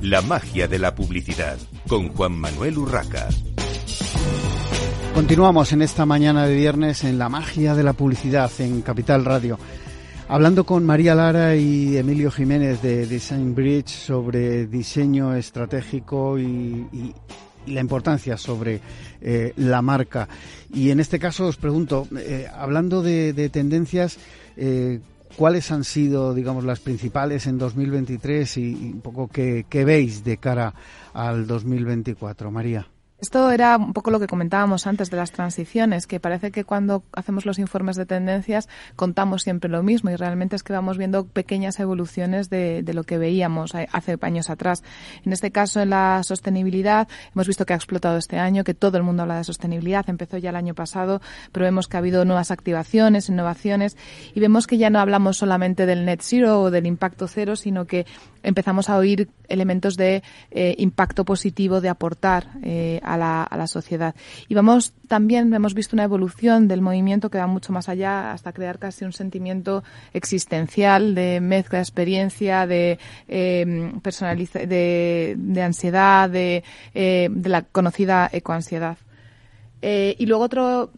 [0.00, 3.28] La magia de la publicidad con Juan Manuel Urraca.
[5.16, 9.58] Continuamos en esta mañana de viernes en la magia de la publicidad en Capital Radio.
[10.28, 17.14] Hablando con María Lara y Emilio Jiménez de Design Bridge sobre diseño estratégico y,
[17.66, 18.82] la importancia sobre
[19.22, 20.28] eh, la marca.
[20.74, 24.18] Y en este caso os pregunto, eh, hablando de, tendencias,
[24.58, 25.00] eh,
[25.34, 30.24] ¿cuáles han sido, digamos, las principales en 2023 y, y un poco qué, qué veis
[30.24, 30.74] de cara
[31.14, 32.50] al 2024?
[32.50, 32.86] María.
[33.18, 37.02] Esto era un poco lo que comentábamos antes de las transiciones, que parece que cuando
[37.12, 41.24] hacemos los informes de tendencias contamos siempre lo mismo y realmente es que vamos viendo
[41.24, 44.82] pequeñas evoluciones de, lo que veíamos hace años atrás.
[45.24, 48.98] En este caso, en la sostenibilidad, hemos visto que ha explotado este año, que todo
[48.98, 52.26] el mundo habla de sostenibilidad, empezó ya el año pasado, pero vemos que ha habido
[52.26, 53.96] nuevas activaciones, innovaciones
[54.34, 57.86] y vemos que ya no hablamos solamente del net zero o del impacto cero, sino
[57.86, 58.04] que
[58.42, 64.14] empezamos a oír elementos de eh, impacto positivo, de aportar eh, a, la, sociedad.
[64.48, 68.52] Y vamos también, hemos visto una evolución del movimiento que va mucho más allá hasta
[68.52, 73.92] crear casi un sentimiento existencial de mezcla de experiencia, de, eh,
[74.66, 76.64] de, de, ansiedad, de,
[76.94, 78.98] eh, la conocida ecoansiedad.
[79.82, 80.88] Eh, y luego otra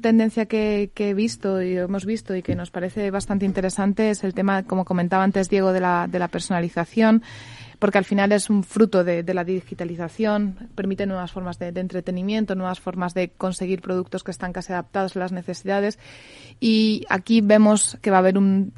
[0.00, 4.34] tendencia que, he visto y hemos visto y que nos parece bastante interesante es el
[4.34, 7.22] tema, como comentaba antes Diego, de la, de la personalización
[7.78, 12.80] porque al final es un fruto de, la digitalización, permite nuevas formas de, entretenimiento, nuevas
[12.80, 15.98] formas de conseguir productos que están casi adaptados a las necesidades.
[16.60, 18.72] Y aquí vemos que va a haber un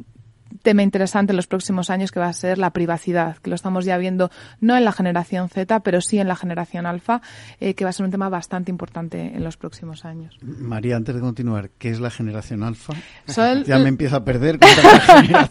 [0.62, 3.84] tema interesante en los próximos años que va a ser la privacidad, que lo estamos
[3.84, 4.30] ya viendo
[4.60, 7.20] no en la generación Z, pero sí en la generación alfa,
[7.60, 10.38] eh, que va a ser un tema bastante importante en los próximos años.
[10.42, 12.94] María, antes de continuar, ¿qué es la generación alfa?
[13.66, 15.48] ya me empiezo a perder con la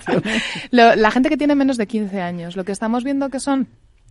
[0.96, 2.56] la gente que tiene menos de 15 años.
[2.56, 3.68] Lo que estamos viendo que son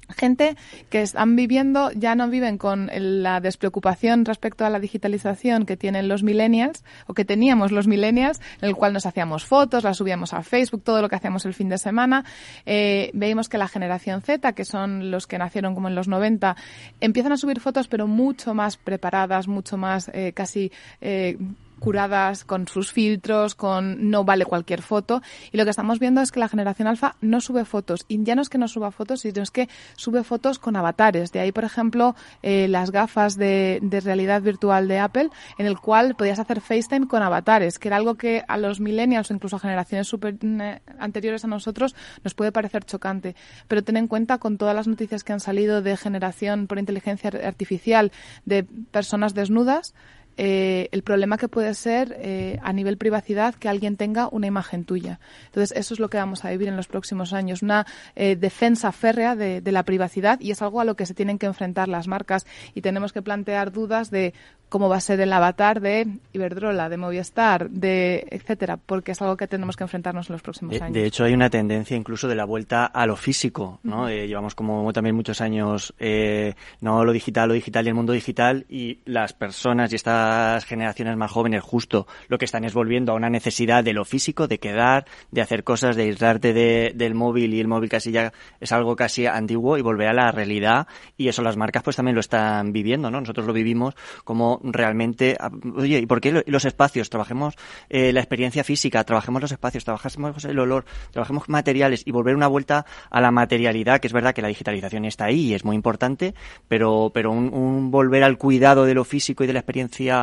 [0.09, 0.57] gente
[0.90, 6.09] que están viviendo, ya no viven con la despreocupación respecto a la digitalización que tienen
[6.09, 10.33] los millennials o que teníamos los millennials, en el cual nos hacíamos fotos, las subíamos
[10.33, 12.25] a Facebook, todo lo que hacíamos el fin de semana.
[12.64, 16.57] Eh, veíamos que la generación Z, que son los que nacieron como en los 90,
[17.01, 21.37] empiezan a subir fotos pero mucho más preparadas, mucho más eh, casi eh,
[21.78, 25.22] curadas con sus filtros, con no vale cualquier foto.
[25.52, 28.04] Y lo que estamos viendo es que la generación alfa no sube fotos.
[28.08, 31.32] Y ya no es que no suba fotos, sino es que sube fotos con avatares.
[31.32, 36.14] De ahí, por ejemplo, eh, las gafas de, realidad virtual de Apple, en el cual
[36.14, 39.58] podías hacer FaceTime con avatares, que era algo que a los millennials o incluso a
[39.58, 43.34] generaciones super, eh, anteriores a nosotros nos puede parecer chocante.
[43.68, 47.30] Pero ten en cuenta con todas las noticias que han salido de generación por inteligencia
[47.44, 48.12] artificial
[48.44, 49.94] de personas desnudas,
[50.37, 54.85] eh, el problema que puede ser eh, a nivel privacidad que alguien tenga una imagen
[54.85, 55.18] tuya.
[55.46, 58.92] Entonces, eso es lo que vamos a vivir en los próximos años, una eh, defensa
[58.92, 61.88] férrea de, de, la privacidad y es algo a lo que se tienen que enfrentar
[61.88, 64.35] las marcas y tenemos que plantear dudas de
[64.68, 69.37] cómo va a ser el avatar de Iberdrola, de Movistar, de etcétera, porque es algo
[69.37, 70.92] que tenemos que enfrentarnos en los próximos años.
[70.92, 74.09] De hecho, hay una tendencia incluso de la vuelta a lo físico, ¿no?
[74.09, 78.12] Eh, llevamos como también muchos años eh, no lo digital, lo digital y el mundo
[78.12, 83.12] digital y las personas y estas generaciones más jóvenes justo lo que están es volviendo
[83.12, 87.14] a una necesidad de lo físico, de quedar, de hacer cosas, de aislarte de, del
[87.14, 90.86] móvil y el móvil casi ya es algo casi antiguo y volver a la realidad
[91.16, 93.20] y eso las marcas pues también lo están viviendo, ¿no?
[93.20, 97.10] Nosotros lo vivimos como realmente, ah, oye, ¿y por qué los espacios?
[97.10, 97.54] Trabajemos
[97.88, 102.48] eh, la experiencia física, trabajemos los espacios, trabajemos el olor, trabajemos materiales y volver una
[102.48, 105.76] vuelta a la materialidad, que es verdad que la digitalización está ahí y es muy
[105.76, 106.34] importante,
[106.68, 110.15] pero, pero un, volver al cuidado de lo físico y de la experiencia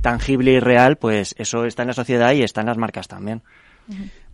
[0.00, 3.42] tangible y real, pues eso está en la sociedad y está en las marcas también.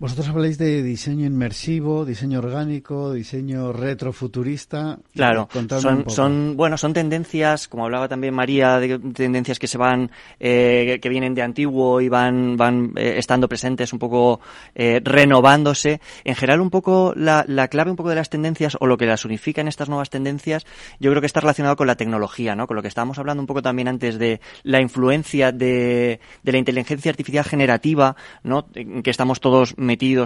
[0.04, 4.98] Vosotros habláis de diseño inmersivo, diseño orgánico, diseño retrofuturista.
[5.14, 5.48] Claro,
[5.80, 10.98] son, son, bueno, son tendencias, como hablaba también María, de tendencias que se van, eh,
[11.00, 14.40] que vienen de antiguo y van, van eh, estando presentes un poco
[14.74, 16.02] eh, renovándose.
[16.24, 19.06] En general, un poco la, la clave un poco de las tendencias o lo que
[19.06, 20.66] las unifica en estas nuevas tendencias,
[21.00, 22.66] yo creo que está relacionado con la tecnología, ¿no?
[22.66, 26.58] Con lo que estábamos hablando un poco también antes de la influencia de, de la
[26.58, 28.66] inteligencia artificial generativa, ¿no?
[28.70, 29.78] Que estamos todos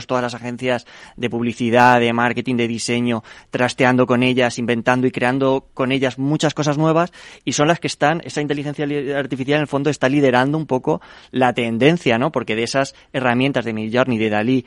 [0.07, 5.66] todas las agencias de publicidad, de marketing, de diseño, trasteando con ellas, inventando y creando
[5.74, 7.12] con ellas muchas cosas nuevas
[7.44, 11.00] y son las que están, esa inteligencia artificial en el fondo está liderando un poco
[11.31, 12.33] la tendencia, ¿no?
[12.33, 14.66] Porque de esas herramientas de Midjourney, de Dalí,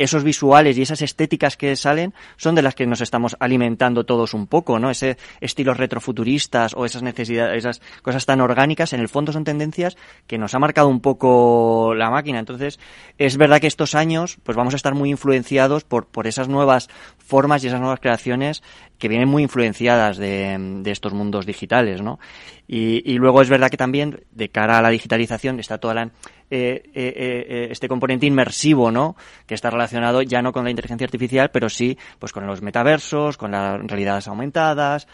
[0.00, 4.32] esos visuales y esas estéticas que salen son de las que nos estamos alimentando todos
[4.32, 4.88] un poco, ¿no?
[4.88, 9.98] Ese estilo retrofuturistas o esas necesidades, esas cosas tan orgánicas, en el fondo son tendencias
[10.26, 12.38] que nos ha marcado un poco la máquina.
[12.38, 12.80] Entonces,
[13.18, 16.88] es verdad que estos años, pues vamos a estar muy influenciados por, por esas nuevas
[17.18, 18.62] formas y esas nuevas creaciones
[18.98, 22.18] que vienen muy influenciadas de, de estos mundos digitales, ¿no?
[22.66, 26.10] Y, y luego es verdad que también, de cara a la digitalización, está toda la
[26.52, 27.14] eh, eh,
[27.48, 29.14] eh, este componente inmersivo, ¿no?
[29.46, 33.36] Que está relacionado ya no con la inteligencia artificial, pero sí, pues con los metaversos,
[33.36, 35.06] con las realidades aumentadas,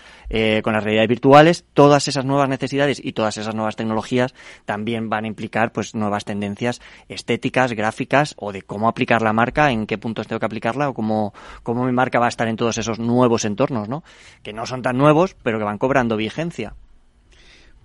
[0.63, 1.65] con las realidades virtuales.
[1.75, 6.25] Todas esas nuevas necesidades y todas esas nuevas tecnologías también van a implicar, pues, nuevas
[6.25, 10.89] tendencias estéticas, gráficas o de cómo aplicar la marca, en qué puntos tengo que aplicarla
[10.89, 14.05] o cómo, cómo mi marca va a estar en todos esos nuevos entornos, ¿no?
[14.43, 16.75] Que no son tan nuevos, pero que van cobrando vigencia.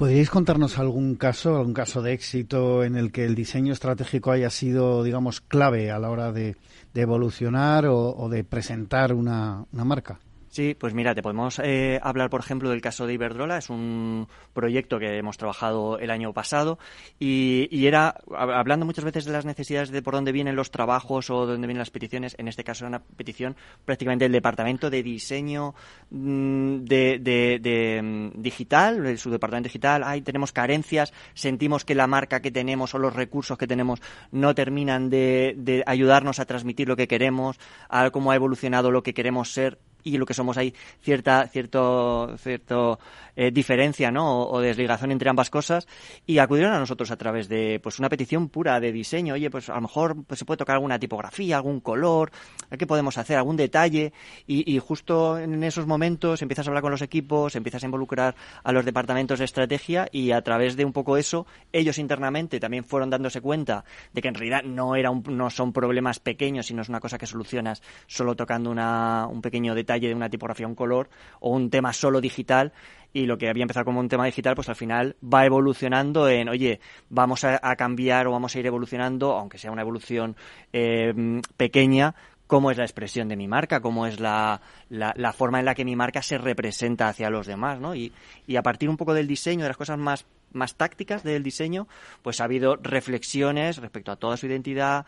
[0.02, 4.50] ¿Podríais contarnos algún caso, algún caso de éxito en el que el diseño estratégico haya
[4.50, 6.56] sido, digamos, clave a la hora de,
[6.96, 10.20] evolucionar o, de presentar una marca?
[10.52, 13.58] Sí, pues mira, te podemos eh, hablar, por ejemplo, del caso de Iberdrola.
[13.58, 16.78] Es un proyecto que hemos trabajado el año pasado
[17.20, 21.46] y, era, hablando muchas veces de las necesidades de por dónde vienen los trabajos o
[21.46, 25.02] de dónde vienen las peticiones, en este caso era una petición prácticamente del Departamento de
[25.02, 25.74] Diseño
[26.10, 30.04] mm, de, de, mm, Digital, de su departamento digital.
[30.04, 34.02] Ahí tenemos carencias, sentimos que la marca que tenemos o los recursos que tenemos
[34.34, 39.02] no terminan de, de ayudarnos a transmitir lo que queremos, a cómo ha evolucionado lo
[39.02, 43.00] que queremos ser y lo que somos hay cierta cierto cierto
[43.42, 44.44] eh, diferencia ¿no?
[44.44, 45.88] O, desligación entre ambas cosas
[46.28, 49.68] y acudieron a nosotros a través de pues una petición pura de diseño oye pues
[49.68, 52.32] a lo mejor pues, se puede tocar alguna tipografía algún color
[52.78, 54.14] qué podemos hacer algún detalle
[54.46, 58.36] y, y, justo en esos momentos empiezas a hablar con los equipos empiezas a involucrar
[58.64, 62.84] a los departamentos de estrategia y a través de un poco eso ellos internamente también
[62.84, 66.84] fueron dándose cuenta de que en realidad no era un, no son problemas pequeños sino
[66.84, 70.76] es una cosa que solucionas solo tocando una, un pequeño detalle de una tipografía, un
[70.76, 72.72] color o un tema solo digital
[73.14, 76.50] y lo que había empezado como un tema digital, pues al final va evolucionando en,
[76.50, 80.36] oye, vamos a, cambiar o vamos a ir evolucionando, aunque sea una evolución
[80.72, 81.14] eh,
[81.58, 82.16] pequeña,
[82.48, 85.86] cómo es la expresión de mi marca, cómo es la, la, forma en la que
[85.86, 87.96] mi marca se representa hacia los demás, ¿no?
[87.96, 88.12] Y,
[88.46, 91.88] y a partir un poco del diseño, de las cosas más más tácticas del diseño,
[92.22, 95.06] pues ha habido reflexiones respecto a toda su identidad,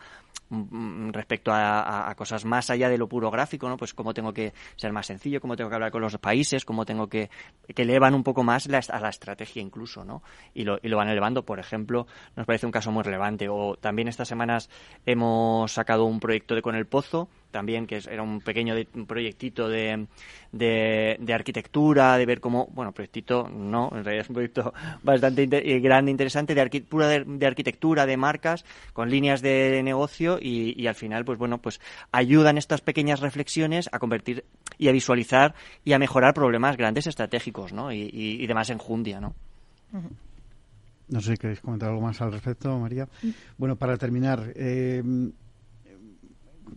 [0.50, 3.76] Mm, respecto a, cosas más allá de lo puro gráfico, ¿no?
[3.76, 6.84] Pues cómo tengo que ser más sencillo, cómo tengo que hablar con los países, cómo
[6.84, 7.30] tengo que
[7.74, 10.22] que elevan un poco más a la estrategia incluso, ¿no?
[10.52, 13.48] Y lo, y lo van elevando, por ejemplo, nos parece un caso muy relevante.
[13.48, 14.68] O también estas semanas
[15.06, 18.74] hemos sacado un proyecto de Con el Pozo, también que era un pequeño
[19.06, 20.08] proyectito de,
[20.50, 25.78] de, arquitectura, de ver cómo, bueno, proyectito no, en realidad es un proyecto bastante eh,
[25.78, 30.96] grande, interesante, de, pura de, arquitectura, de marcas, con líneas de negocio y, y, al
[30.96, 34.44] final, pues bueno, pues ayudan estas pequeñas reflexiones a convertir
[34.76, 37.92] y a visualizar y a mejorar problemas grandes estratégicos, ¿no?
[37.92, 39.32] Y, y, y de más enjundia, ¿no?
[41.08, 43.08] No sé si queréis comentar algo más al respecto, María.
[43.58, 45.04] Bueno, para terminar, eh,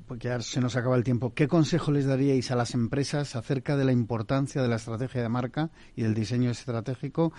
[0.08, 3.76] porque ya se nos acaba el tiempo, ¿qué consejo les daríais a las empresas acerca
[3.78, 7.34] de la importancia de la estrategia de marca y del diseño estratégico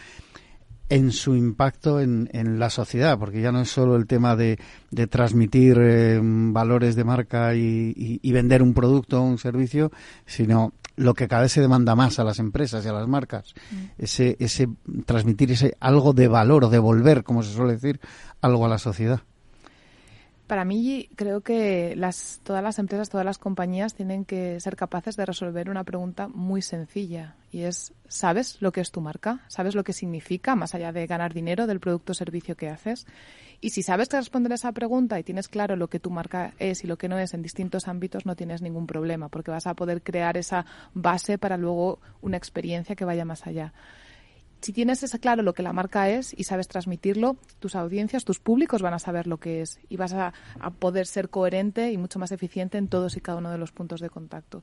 [0.91, 3.19] en su impacto en, la sociedad?
[3.19, 4.59] Porque ya no es solo el tema de,
[5.11, 9.91] transmitir eh, valores de marca y, vender un producto o un servicio,
[10.27, 13.55] sino lo que cada vez se demanda más a las empresas y a las marcas,
[13.71, 13.77] mm.
[13.99, 14.69] ese, ese
[15.07, 18.01] transmitir ese algo de valor o devolver, como se suele decir,
[18.41, 19.23] algo a la sociedad.
[20.49, 25.15] Para mí creo que las, todas las empresas, todas las compañías tienen que ser capaces
[25.15, 29.45] de resolver una pregunta muy sencilla y es, ¿sabes lo que es tu marca?
[29.49, 33.07] ¿Sabes lo que significa más allá de ganar dinero del producto o servicio que haces?
[33.61, 36.55] Y si sabes que responder a esa pregunta y tienes claro lo que tu marca
[36.59, 39.67] es y lo que no es en distintos ámbitos, no tienes ningún problema porque vas
[39.67, 43.75] a poder crear esa base para luego una experiencia que vaya más allá.
[44.61, 48.41] Si tienes ese claro lo que la marca es y sabes transmitirlo, tus audiencias, tus
[48.41, 51.99] públicos van a saber lo que es y vas a, a poder ser coherente y
[51.99, 54.63] mucho más eficiente en todos y cada uno de los puntos de contacto.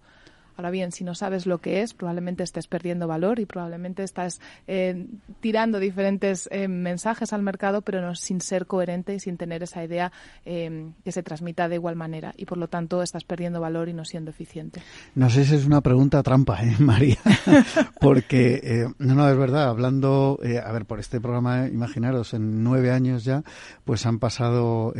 [0.57, 4.39] Ahora bien, si no sabes lo que es, probablemente estés perdiendo valor y probablemente estás
[4.67, 5.07] eh,
[5.41, 9.83] tirando diferentes eh, mensajes al mercado, pero no sin ser coherente y sin tener esa
[9.83, 10.11] idea
[10.45, 12.33] eh, que se transmita de igual manera.
[12.37, 14.81] Y por lo tanto estás perdiendo valor y no siendo eficiente.
[15.13, 17.17] No sé si es una pregunta trampa, ¿eh, María?
[17.99, 23.23] Porque, no, no, es verdad, hablando, a ver, por este programa, imaginaros, en nueve años
[23.23, 23.43] ya,
[23.83, 24.93] pues han pasado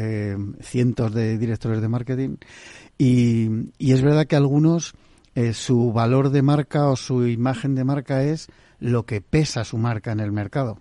[0.62, 2.38] cientos de directores de marketing
[2.98, 4.96] y, y es verdad que algunos
[5.36, 8.48] eh, su valor de marca o su imagen de marca es
[8.80, 10.80] lo que pesa su marca en el mercado.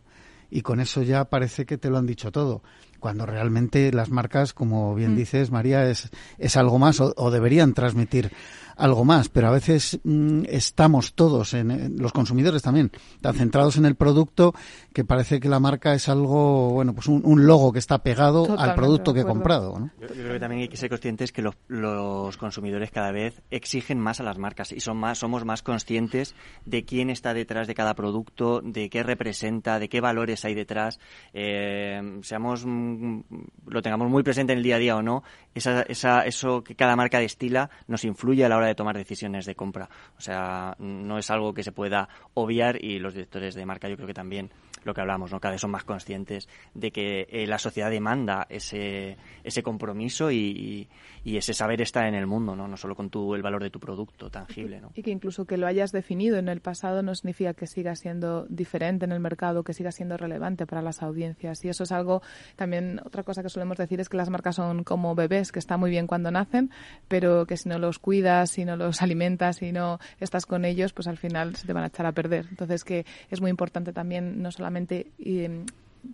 [0.50, 2.62] Y con eso ya parece que te lo han dicho todo
[3.04, 5.16] cuando realmente las marcas, como bien mm.
[5.16, 8.32] dices, María, es, es algo más o, deberían transmitir
[8.76, 13.86] algo más, pero a veces mm, estamos todos, en, los consumidores también, tan centrados en
[13.86, 14.54] el producto
[14.92, 18.74] que parece que la marca es algo, bueno, pues un, logo que está pegado al
[18.74, 19.78] producto que he comprado.
[19.78, 19.90] ¿no?
[20.00, 23.98] Yo, creo que también hay que ser conscientes que los, los, consumidores cada vez exigen
[23.98, 27.74] más a las marcas y son más, somos más conscientes de quién está detrás de
[27.74, 30.98] cada producto, de qué representa, de qué valores hay detrás.
[31.32, 35.22] Eh, seamos lo tengamos muy presente en el día a día o no,
[35.54, 39.46] esa, esa, eso que cada marca destila nos influye a la hora de tomar decisiones
[39.46, 39.88] de compra.
[40.16, 43.96] O sea, no es algo que se pueda obviar y los directores de marca yo
[43.96, 44.50] creo que también
[44.84, 45.40] lo que hablamos, ¿no?
[45.40, 50.36] Cada vez son más conscientes de que eh, la sociedad demanda ese, ese compromiso y,
[50.36, 50.88] y,
[51.24, 52.68] ese saber estar en el mundo, ¿no?
[52.68, 54.92] No solo con tu, el valor de tu producto tangible, ¿no?
[54.94, 58.46] Y que incluso que lo hayas definido en el pasado no significa que siga siendo
[58.48, 61.64] diferente en el mercado, que siga siendo relevante para las audiencias.
[61.64, 62.22] Y eso es algo,
[62.56, 65.76] también otra cosa que solemos decir es que las marcas son como bebés, que está
[65.76, 66.70] muy bien cuando nacen,
[67.08, 70.92] pero que si no los cuidas, si no los alimentas, si no estás con ellos,
[70.92, 72.46] pues al final se te van a echar a perder.
[72.50, 75.66] Entonces que es muy importante también no solamente Em,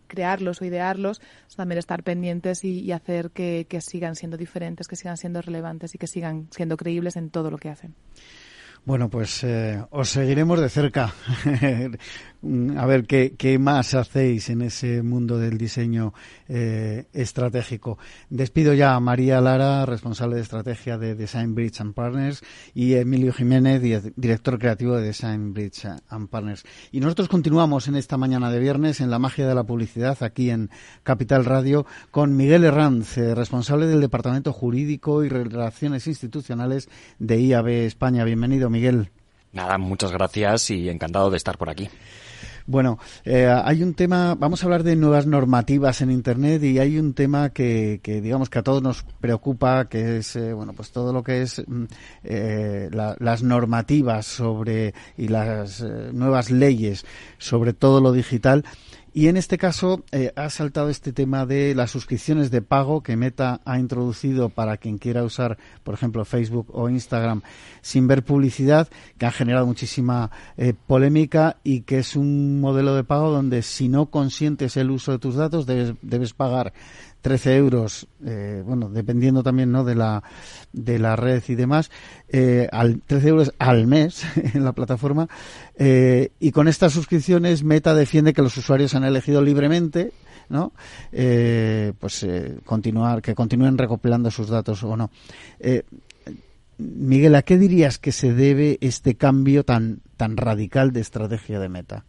[0.07, 1.21] crearlos o idearlos,
[1.57, 6.07] también estar pendientes y, hacer que, sigan siendo diferentes, que sigan siendo relevantes y que
[6.07, 7.95] sigan siendo creíbles en todo lo que hacen.
[8.85, 11.13] Bueno, pues eh, os seguiremos de cerca.
[12.43, 16.15] a ver qué, qué, más hacéis en ese mundo del diseño
[16.49, 17.99] eh, estratégico.
[18.31, 22.43] Despido ya a María Lara, responsable de estrategia de Design Bridge and Partners,
[22.75, 23.83] y Emilio Jiménez,
[24.17, 26.65] director creativo de Design Bridge and Partners.
[26.93, 30.51] Y nosotros continuamos en esta mañana de viernes en la magia de la publicidad aquí
[30.51, 30.71] en
[31.03, 36.89] Capital Radio con Miguel Herranz, eh, responsable del Departamento Jurídico y Relaciones Institucionales
[37.19, 38.25] de IAB España.
[38.25, 38.71] Bienvenido.
[38.71, 39.11] Miguel.
[39.53, 41.89] Nada, muchas gracias y encantado de estar por aquí.
[42.71, 47.01] Bueno, eh, hay un tema, vamos a hablar de nuevas normativas en Internet y hay
[47.01, 51.13] un tema que, digamos que a todos nos preocupa, que es, eh, bueno, pues todo
[51.13, 51.85] lo que es mm,
[52.23, 57.05] eh, las normativas sobre y las nuevas leyes
[57.39, 58.65] sobre todo lo digital
[59.13, 63.17] y en este caso eh, ha saltado este tema de las suscripciones de pago que
[63.17, 67.43] Meta ha introducido para quien quiera usar, por ejemplo, Facebook o Instagram
[67.83, 68.89] sin ver publicidad,
[69.19, 73.89] que ha generado muchísima eh, polémica y que es un modelo de pago donde si
[73.89, 76.73] no consientes el uso de tus datos debes, debes pagar
[77.21, 79.85] 13 euros, eh, bueno, dependiendo también ¿no?
[79.85, 80.23] de, la,
[80.73, 81.91] de la red y demás,
[82.29, 85.29] eh, al 13 euros al mes en la plataforma.
[85.77, 90.13] Eh, y con estas suscripciones, Meta defiende que los usuarios han elegido libremente.
[90.49, 90.73] ¿no?
[91.13, 92.27] pues
[92.65, 95.09] continuar, que continúen recopilando sus datos o no.
[96.77, 101.69] Miguel, ¿a qué dirías que se debe este cambio tan, tan radical de estrategia de
[101.69, 102.05] Meta?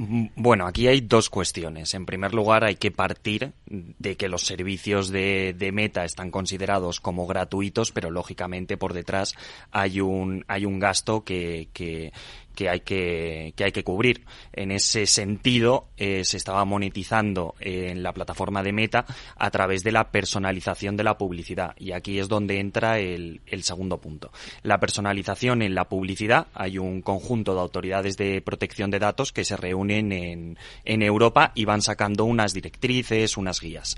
[0.00, 1.92] Bueno, aquí hay dos cuestiones.
[1.92, 7.26] En primer lugar, hay que partir de que los servicios de, Meta están considerados como
[7.26, 9.34] gratuitos, pero lógicamente por detrás
[9.72, 12.12] hay un, hay un gasto que, que,
[12.58, 14.24] que hay que, que hay que cubrir.
[14.52, 19.06] En ese sentido, eh, se estaba monetizando en la plataforma de Meta
[19.36, 21.76] a través de la personalización de la publicidad.
[21.78, 24.32] Y aquí es donde entra el, el segundo punto.
[24.64, 29.44] La personalización en la publicidad, hay un conjunto de autoridades de protección de datos que
[29.44, 33.96] se reúnen en, en Europa y van sacando unas directrices, unas guías.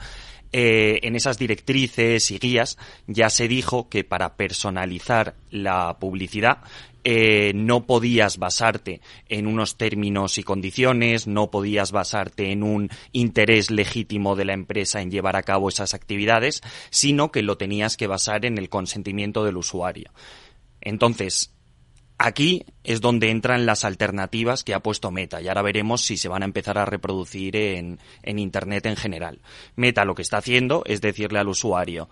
[0.52, 6.58] Eh, en esas directrices y guías ya se dijo que para personalizar la publicidad
[7.04, 13.70] eh, no podías basarte en unos términos y condiciones, no podías basarte en un interés
[13.70, 18.06] legítimo de la empresa en llevar a cabo esas actividades, sino que lo tenías que
[18.06, 20.10] basar en el consentimiento del usuario.
[20.80, 21.52] Entonces,
[22.22, 26.28] Aquí es donde entran las alternativas que ha puesto Meta y ahora veremos si se
[26.28, 29.40] van a empezar a reproducir en, en, Internet en general.
[29.74, 32.10] Meta lo que está haciendo es decirle al usuario,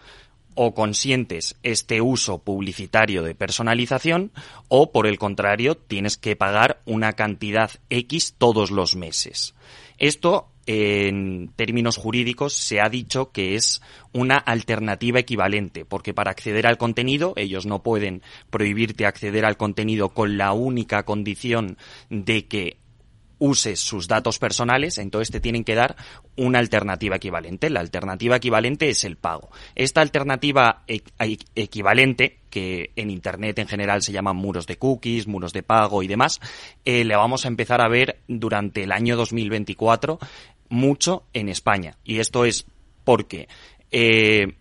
[0.60, 4.32] o consientes este uso publicitario de personalización
[4.66, 9.54] o por el contrario tienes que pagar una cantidad X todos los meses.
[9.98, 13.80] Esto en términos jurídicos se ha dicho que es
[14.12, 20.08] una alternativa equivalente, porque para acceder al contenido ellos no pueden prohibirte acceder al contenido
[20.08, 21.78] con la única condición
[22.10, 22.78] de que
[23.38, 25.96] uses sus datos personales, entonces te tienen que dar
[26.36, 27.70] una alternativa equivalente.
[27.70, 29.50] La alternativa equivalente es el pago.
[29.74, 31.02] Esta alternativa e-,
[31.54, 36.08] equivalente, que en Internet en general se llaman muros de cookies, muros de pago y
[36.08, 36.40] demás,
[36.84, 40.18] eh, le vamos a empezar a ver durante el año 2024
[40.68, 41.96] mucho en España.
[42.04, 42.66] Y esto es
[43.04, 43.48] porque
[43.90, 44.54] eh,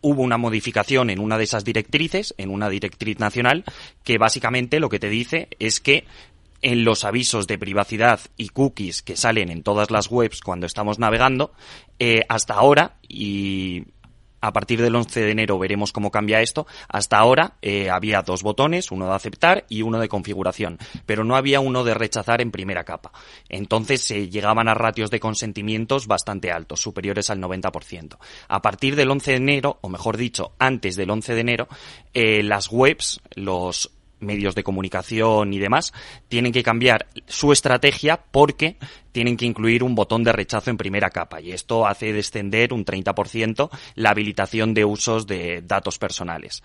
[0.00, 3.64] hubo una modificación en una de esas directrices, en una directriz nacional,
[4.04, 6.04] que básicamente lo que te dice es que
[6.62, 10.98] en los avisos de privacidad y cookies que salen en todas las webs cuando estamos
[10.98, 11.52] navegando,
[11.98, 13.84] eh, hasta ahora, y
[14.40, 16.66] a partir del 11 de enero veremos cómo cambia esto.
[16.88, 21.36] Hasta ahora eh, había dos botones, uno de aceptar y uno de configuración, pero no
[21.36, 23.12] había uno de rechazar en primera capa.
[23.48, 28.16] Entonces se llegaban a ratios de consentimientos bastante altos, superiores al 90%.
[28.48, 31.68] A partir del 11 de enero, o mejor dicho, antes del 11 de enero,
[32.14, 33.90] eh, las webs, los
[34.20, 35.92] medios de comunicación y demás,
[36.28, 38.76] tienen que cambiar su estrategia porque
[39.12, 42.84] tienen que incluir un botón de rechazo en primera capa y esto hace descender un
[42.84, 46.62] 30% la habilitación de usos de datos personales.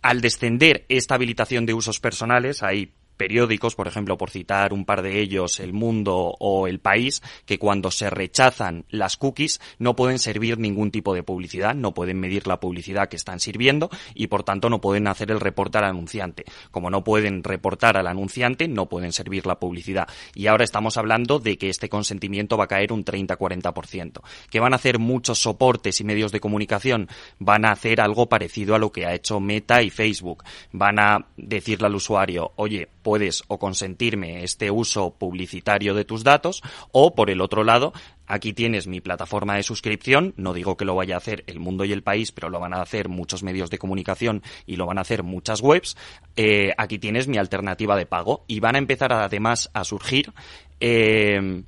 [0.00, 2.92] Al descender esta habilitación de usos personales, hay
[3.22, 7.56] periódicos, por ejemplo, por citar un par de ellos, El Mundo o El País, que
[7.56, 12.48] cuando se rechazan las cookies no pueden servir ningún tipo de publicidad, no pueden medir
[12.48, 16.46] la publicidad que están sirviendo y por tanto no pueden hacer el reporte al anunciante.
[16.72, 20.08] Como no pueden reportar al anunciante, no pueden servir la publicidad.
[20.34, 24.20] Y ahora estamos hablando de que este consentimiento va a caer un 30-40%.
[24.50, 27.06] Que van a hacer muchos soportes y medios de comunicación,
[27.38, 30.42] van a hacer algo parecido a lo que ha hecho Meta y Facebook.
[30.72, 36.62] Van a decirle al usuario, oye, puedes o consentirme este uso publicitario de tus datos
[36.92, 37.92] o por el otro lado
[38.32, 41.84] Aquí tienes mi plataforma de suscripción, no digo que lo vaya a hacer el mundo
[41.84, 44.96] y el país, pero lo van a hacer muchos medios de comunicación y lo van
[44.96, 45.98] a hacer muchas webs.
[46.36, 50.32] Eh, aquí tienes mi alternativa de pago y van a empezar además a surgir
[50.80, 51.62] eh,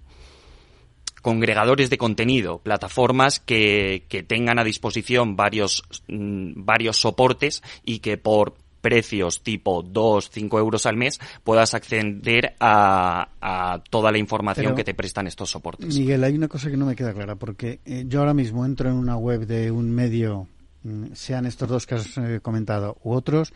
[1.20, 8.16] congregadores de contenido, plataformas que, que tengan a disposición varios, mm, varios soportes y que
[8.16, 8.54] por
[8.84, 14.92] precios tipo 2, 5 euros al mes, puedas acceder a, toda la información que te
[14.92, 15.96] prestan estos soportes.
[15.96, 18.90] Miguel, hay una cosa que no me queda clara, porque eh, yo ahora mismo entro
[18.90, 20.48] en una web de un medio,
[20.82, 23.54] mm, sean estos dos que has eh, comentado u otros,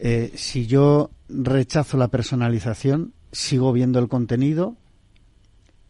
[0.00, 4.76] eh, si yo rechazo la personalización, sigo viendo el contenido.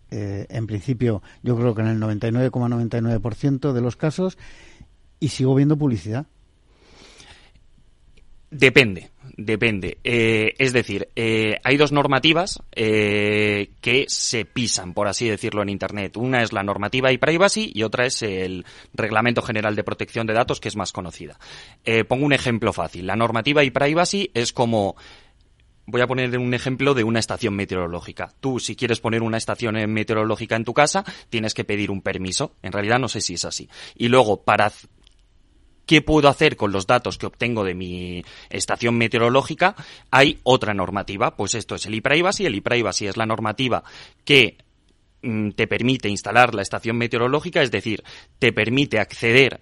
[0.09, 4.39] en principio, yo creo que en el 99,99% de los casos,
[5.19, 6.27] y sigo viendo publicidad.
[8.51, 9.99] Depende, depende.
[10.05, 15.69] Eh, es decir, eh, hay dos normativas eh, que se pisan, por así decirlo, en
[15.69, 16.17] Internet.
[16.17, 20.35] Una es la normativa y privacy y otra es el Reglamento General de Protección de
[20.35, 21.39] Datos, que es más conocida.
[22.09, 23.07] pongo un ejemplo fácil.
[23.07, 24.97] La normativa y privacy es como
[25.87, 28.33] voy a poner un ejemplo de una estación meteorológica.
[28.41, 32.55] Tú, si quieres poner una estación meteorológica en tu casa, tienes que pedir un permiso.
[32.63, 33.69] En realidad no sé si es así.
[33.97, 34.73] Y luego, para
[35.87, 39.75] qué puedo hacer con los datos que obtengo de mi estación meteorológica,
[40.11, 41.37] hay otra normativa.
[41.37, 42.45] Pues esto es el ePrivacy.
[42.45, 43.85] El ePrivacy es la normativa
[44.25, 44.59] que
[45.23, 48.03] mm, te permite instalar la estación meteorológica, es decir,
[48.39, 49.61] te permite acceder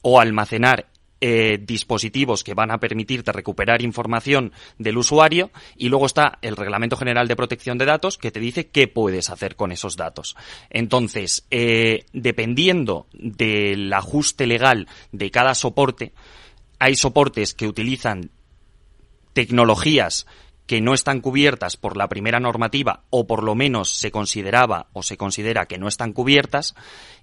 [0.00, 0.86] o almacenar
[1.26, 6.98] eh, dispositivos que van a permitirte recuperar información del usuario y luego está el Reglamento
[6.98, 10.36] General de Protección de Datos que te dice qué puedes hacer con esos datos.
[10.68, 16.12] Entonces, eh, dependiendo del ajuste legal de cada soporte,
[16.78, 18.30] hay soportes que utilizan
[19.32, 20.26] tecnologías
[20.66, 25.02] que no están cubiertas por la primera normativa o por lo menos se consideraba o
[25.02, 26.74] se considera que no están cubiertas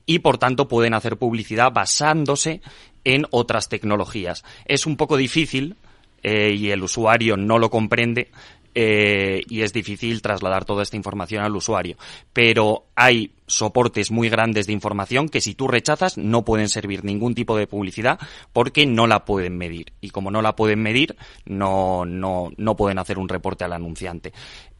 [0.05, 2.61] y por tanto pueden hacer publicidad basándose
[3.03, 4.43] en otras tecnologías.
[4.65, 5.75] Es un poco difícil
[6.23, 8.29] eh, y el usuario no lo comprende
[8.73, 11.97] eh, y es difícil trasladar toda esta información al usuario.
[12.31, 17.35] Pero hay soportes muy grandes de información que si tú rechazas no pueden servir ningún
[17.35, 18.19] tipo de publicidad
[18.53, 19.93] porque no la pueden medir.
[20.01, 24.33] Y como no la pueden medir, no, no, no pueden hacer un reporte al anunciante.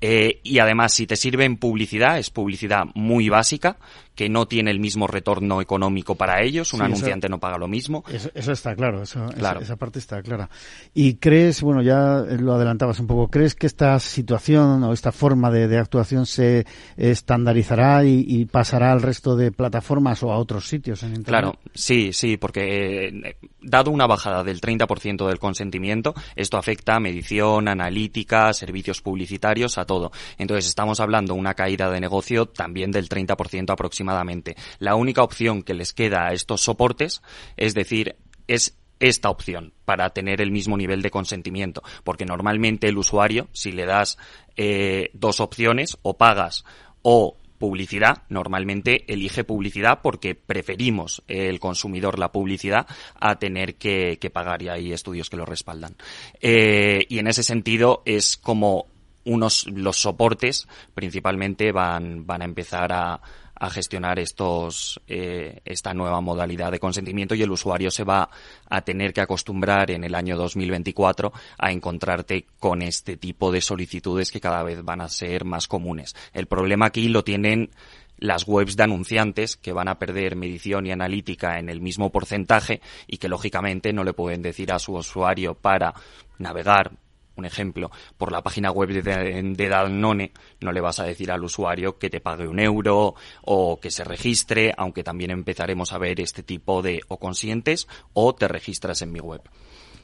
[0.03, 3.77] Eh, y además, si te sirven publicidad, es publicidad muy básica,
[4.15, 8.03] que no tiene el mismo retorno económico para ellos, un anunciante no paga lo mismo.
[8.33, 10.49] Eso, está claro, eso, Esa, parte está clara.
[10.93, 15.51] Y crees, bueno, ya lo adelantabas un poco, ¿crees que esta situación o esta forma
[15.51, 16.65] de, actuación se
[16.97, 21.27] estandarizará y, y pasará al resto de plataformas o a otros sitios en Internet.
[21.27, 26.99] Claro, sí, sí, porque eh, dado una bajada del 30% del consentimiento, esto afecta a
[26.99, 30.11] medición, analítica, servicios publicitarios, a todo.
[30.37, 34.55] Entonces estamos hablando de una caída de negocio también del 30% aproximadamente.
[34.77, 37.23] La única opción que les queda a estos soportes
[37.57, 38.15] es decir,
[38.47, 41.81] es esta opción para tener el mismo nivel de consentimiento.
[42.03, 44.19] Porque normalmente el usuario, si le das
[44.55, 46.63] eh, dos opciones, o pagas
[47.01, 52.87] o publicidad, normalmente elige publicidad porque preferimos el consumidor la publicidad
[53.19, 55.95] a tener que, pagar y hay estudios que lo respaldan.
[56.41, 58.87] Eh, y en ese sentido es como
[59.23, 63.21] unos los soportes principalmente van, van a empezar a,
[63.61, 68.27] a gestionar estos eh, esta nueva modalidad de consentimiento y el usuario se va
[68.67, 74.31] a tener que acostumbrar en el año 2024 a encontrarte con este tipo de solicitudes
[74.31, 76.15] que cada vez van a ser más comunes.
[76.33, 77.69] El problema aquí lo tienen
[78.17, 82.81] las webs de anunciantes que van a perder medición y analítica en el mismo porcentaje
[83.05, 85.93] y que lógicamente no le pueden decir a su usuario para
[86.39, 86.93] navegar
[87.41, 91.97] un ejemplo, por la página web de, Danone, no le vas a decir al usuario
[91.97, 96.43] que te pague un euro o que se registre, aunque también empezaremos a ver este
[96.43, 99.41] tipo de o consientes o te registras en mi web.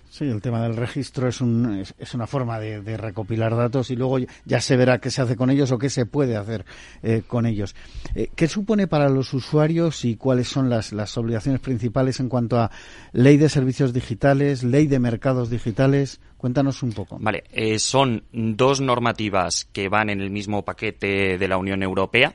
[0.10, 4.18] Sí, el tema del registro es, un, es, una forma de, recopilar datos y luego
[4.46, 6.66] ya se verá qué se hace con ellos o qué se puede hacer
[7.04, 7.76] eh, con ellos.
[8.16, 12.58] Eh, ¿Qué supone para los usuarios y cuáles son las, las obligaciones principales en cuanto
[12.58, 12.72] a
[13.12, 16.22] ley de servicios digitales, ley de mercados digitales?
[16.38, 17.18] Cuéntanos un poco.
[17.20, 22.34] Vale, eh, son dos normativas que van en el mismo paquete de la Unión Europea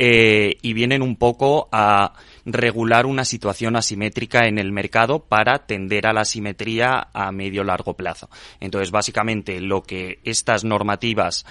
[0.00, 2.12] y vienen un poco a
[2.52, 7.94] regular una situación asimétrica en el mercado para tender a la simetría a medio largo
[7.94, 8.30] plazo.
[8.60, 11.44] Entonces, básicamente, lo que estas normativas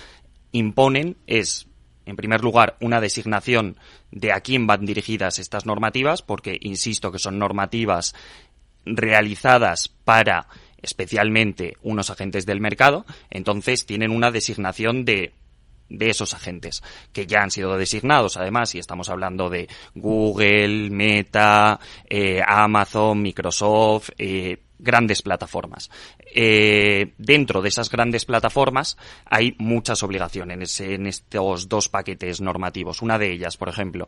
[0.52, 1.68] imponen es
[2.08, 3.76] en primer lugar, una designación
[4.12, 8.16] de a quién van dirigidas estas normativas, porque insisto que son normativas
[8.86, 10.48] realizadas para
[10.82, 15.34] especialmente unos agentes del mercado, entonces tienen una designación de
[15.90, 16.84] de esos agentes
[17.14, 21.80] que ya han sido designados además y estamos hablando de Google, Meta,
[22.10, 25.90] eh, Amazon, Microsoft, eh, grandes plataformas.
[26.36, 33.02] Eh, dentro de esas grandes plataformas hay muchas obligaciones en estos dos paquetes normativos.
[33.02, 34.08] Una de ellas, por ejemplo,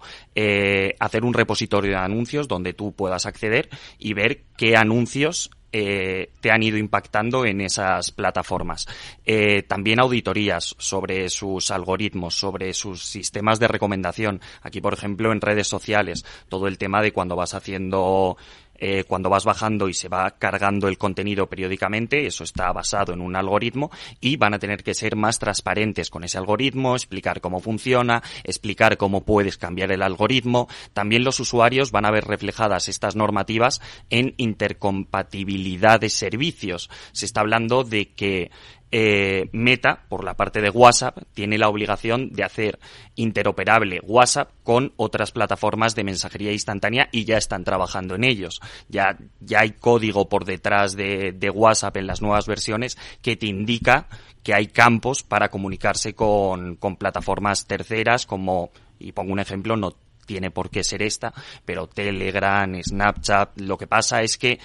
[0.99, 6.51] hacer un repositorio de anuncios donde tú puedas acceder y ver qué anuncios eh, te
[6.51, 8.87] han ido impactando en esas plataformas.
[9.25, 14.41] Eh, también auditorías sobre sus algoritmos, sobre sus sistemas de recomendación.
[14.61, 18.37] Aquí, por ejemplo, en redes sociales, todo el tema de cuando vas haciendo
[18.79, 23.21] eh, cuando vas bajando y se va cargando el contenido periódicamente, eso está basado en
[23.21, 27.59] un algoritmo y van a tener que ser más transparentes con ese algoritmo, explicar cómo
[27.59, 30.67] funciona, explicar cómo puedes cambiar el algoritmo.
[30.93, 36.89] También los usuarios van a ver reflejadas estas normativas en intercompatibilidad de servicios.
[37.11, 38.51] Se está hablando de que
[38.91, 42.79] eh, Meta, por la parte de WhatsApp, tiene la obligación de hacer
[43.15, 48.59] interoperable WhatsApp con otras plataformas de mensajería instantánea y ya están trabajando en ellos.
[48.87, 54.07] Ya, ya hay código por detrás de, WhatsApp en las nuevas versiones que te indica
[54.43, 59.93] que hay campos para comunicarse con, plataformas terceras como, y pongo un ejemplo, no
[60.25, 61.33] tiene por qué ser esta,
[61.65, 64.59] pero Telegram, Snapchat, lo que pasa es que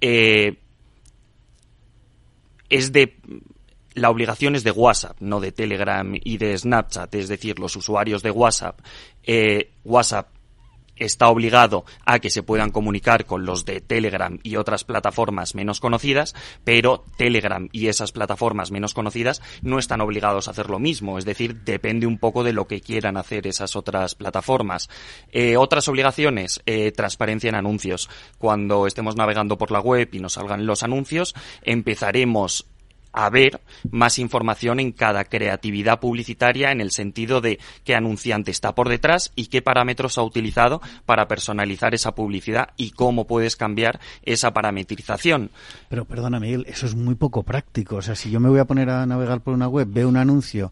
[0.00, 0.58] eh,
[2.68, 3.16] es de
[3.98, 8.22] la obligación es de WhatsApp, no de Telegram y de Snapchat, es decir, los usuarios
[8.22, 8.80] de WhatsApp,
[9.24, 10.28] eh, WhatsApp
[10.98, 15.80] está obligado a que se puedan comunicar con los de Telegram y otras plataformas menos
[15.80, 16.34] conocidas,
[16.64, 21.24] pero Telegram y esas plataformas menos conocidas no están obligados a hacer lo mismo, es
[21.24, 24.88] decir, depende un poco de lo que quieran hacer esas otras plataformas.
[25.32, 28.08] Eh, otras obligaciones, eh, transparencia en anuncios.
[28.38, 32.66] Cuando estemos navegando por la web y nos salgan los anuncios, empezaremos
[33.26, 33.60] haber
[33.90, 39.32] más información en cada creatividad publicitaria en el sentido de qué anunciante está por detrás
[39.34, 45.50] y qué parámetros ha utilizado para personalizar esa publicidad y cómo puedes cambiar esa parametrización.
[45.88, 47.96] Pero perdona Miguel, eso es muy poco práctico.
[47.96, 50.16] O sea, si yo me voy a poner a navegar por una web, veo un
[50.16, 50.70] anuncio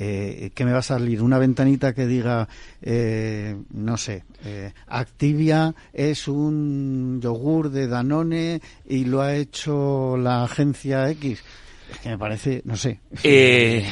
[0.00, 2.48] eh, que me va a salir una ventanita que diga,
[2.80, 10.44] eh, no sé, eh, Activia es un yogur de Danone y lo ha hecho la
[10.44, 11.42] agencia X.
[11.90, 13.00] Es que me parece, no sé.
[13.22, 13.86] Eh,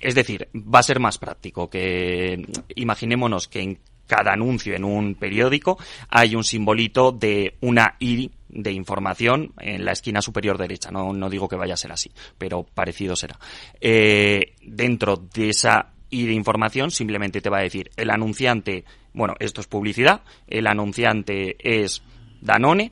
[0.00, 5.14] es decir, va a ser más práctico que imaginémonos que en cada anuncio en un
[5.14, 5.78] periódico
[6.08, 10.90] hay un simbolito de una I de información en la esquina superior derecha.
[10.90, 13.38] No, no digo que vaya a ser así, pero parecido será.
[13.80, 19.34] Eh, dentro de esa y de información simplemente te va a decir el anunciante, bueno,
[19.38, 22.02] esto es publicidad, el anunciante es
[22.40, 22.90] Danone,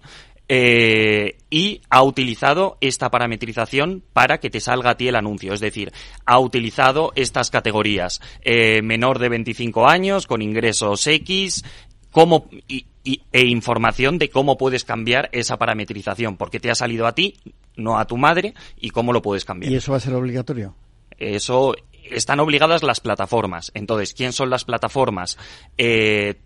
[0.48, 5.52] eh, y ha utilizado esta parametrización para que te salga a ti el anuncio.
[5.52, 5.92] Es decir,
[6.24, 8.20] ha utilizado estas categorías.
[8.42, 11.64] Eh, menor de 25 años, con ingresos X,
[12.10, 17.14] cómo, y, e información de cómo puedes cambiar esa parametrización, porque te ha salido a
[17.14, 17.34] ti,
[17.76, 19.72] no a tu madre, y cómo lo puedes cambiar.
[19.72, 20.74] ¿Y eso va a ser obligatorio?
[21.18, 21.74] Eso
[22.10, 23.70] están obligadas las plataformas.
[23.74, 25.38] Entonces, ¿quién son las plataformas?
[25.76, 26.36] Eh,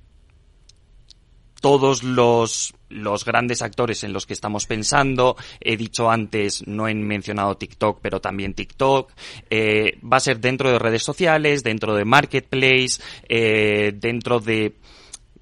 [1.63, 5.37] todos los, los grandes actores en los que estamos pensando.
[5.61, 9.13] He dicho antes, no he mencionado TikTok, pero también TikTok.
[9.49, 14.75] Eh, va a ser dentro de redes sociales, dentro de Marketplace, eh, dentro de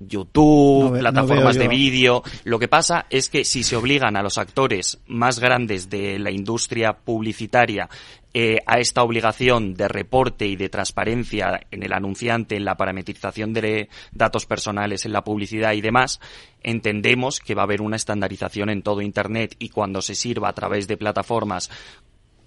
[0.00, 2.22] YouTube, plataformas de vídeo.
[2.44, 6.30] Lo que pasa es que si se obligan a los actores más grandes de la
[6.30, 7.88] industria publicitaria
[8.32, 13.52] eh, a esta obligación de reporte y de transparencia en el anunciante, en la parametrización
[13.52, 16.20] de datos personales, en la publicidad y demás,
[16.62, 20.52] entendemos que va a haber una estandarización en todo Internet y cuando se sirva a
[20.52, 21.70] través de plataformas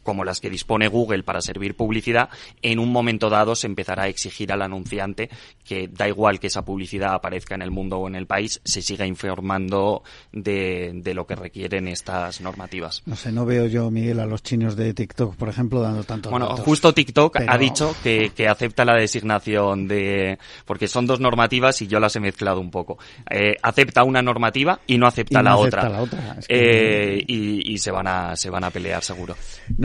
[0.03, 2.29] como las que dispone Google para servir publicidad,
[2.61, 5.29] en un momento dado se empezará a exigir al anunciante
[5.65, 8.81] que da igual que esa publicidad aparezca en el mundo o en el país, se
[8.81, 13.03] siga informando de, lo que requieren estas normativas.
[13.05, 16.29] No sé, no veo yo, Miguel, a los chinos de TikTok, por ejemplo, dando tanto.
[16.29, 20.37] Bueno, justo TikTok ha dicho que, acepta la designación de.
[20.65, 22.97] porque son dos normativas y yo las he mezclado un poco.
[23.29, 25.89] Eh, acepta una normativa y no acepta la otra.
[25.89, 26.37] La otra.
[26.47, 29.35] Eh, y, se van a se van a pelear seguro.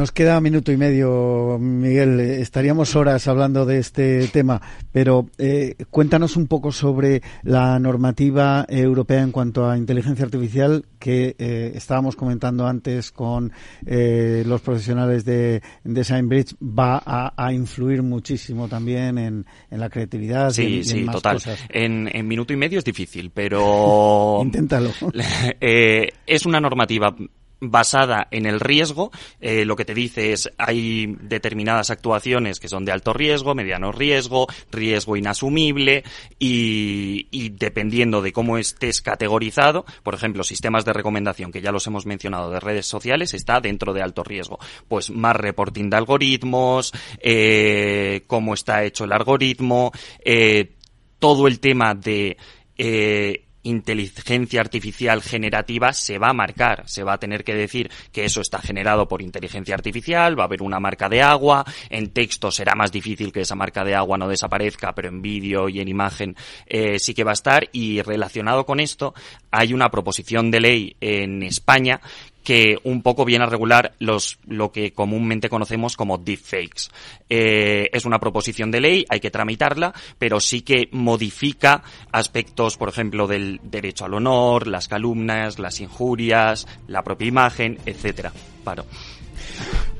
[0.08, 2.18] Nos queda minuto y medio, Miguel.
[2.18, 4.58] Estaríamos horas hablando de este tema,
[4.90, 11.36] pero eh, cuéntanos un poco sobre la normativa europea en cuanto a inteligencia artificial que
[11.38, 13.52] eh, estábamos comentando antes con
[13.84, 16.54] eh, los profesionales de, Designbridge.
[16.62, 20.52] Va a, influir muchísimo también en, la creatividad.
[20.52, 21.38] Sí, sí, total.
[21.68, 24.40] En, en minuto y medio es difícil, pero.
[24.42, 24.90] Inténtalo.
[25.60, 27.14] es una normativa
[27.60, 29.10] basada en el riesgo.
[29.40, 33.92] Eh, lo que te dice es hay determinadas actuaciones que son de alto riesgo, mediano
[33.92, 36.04] riesgo, riesgo inasumible
[36.38, 41.86] y, y, dependiendo de cómo estés categorizado, por ejemplo, sistemas de recomendación que ya los
[41.86, 44.58] hemos mencionado de redes sociales está dentro de alto riesgo.
[44.88, 49.92] Pues más reporting de algoritmos, eh, cómo está hecho el algoritmo,
[50.24, 50.72] eh,
[51.18, 52.36] todo el tema de
[52.76, 58.24] eh, inteligencia artificial generativa se va a marcar, se va a tener que decir que
[58.24, 62.50] eso está generado por inteligencia artificial, va a haber una marca de agua, en texto
[62.50, 65.88] será más difícil que esa marca de agua no desaparezca, pero en vídeo y en
[65.88, 69.14] imagen eh, sí que va a estar y relacionado con esto
[69.50, 72.00] hay una proposición de ley en España
[72.48, 76.88] que un poco viene a regular los, lo que comúnmente conocemos como deepfakes.
[77.28, 82.88] Eh, es una proposición de ley, hay que tramitarla, pero sí que modifica aspectos, por
[82.88, 88.32] ejemplo, del derecho al honor, las calumnias, las injurias, la propia imagen, etcétera.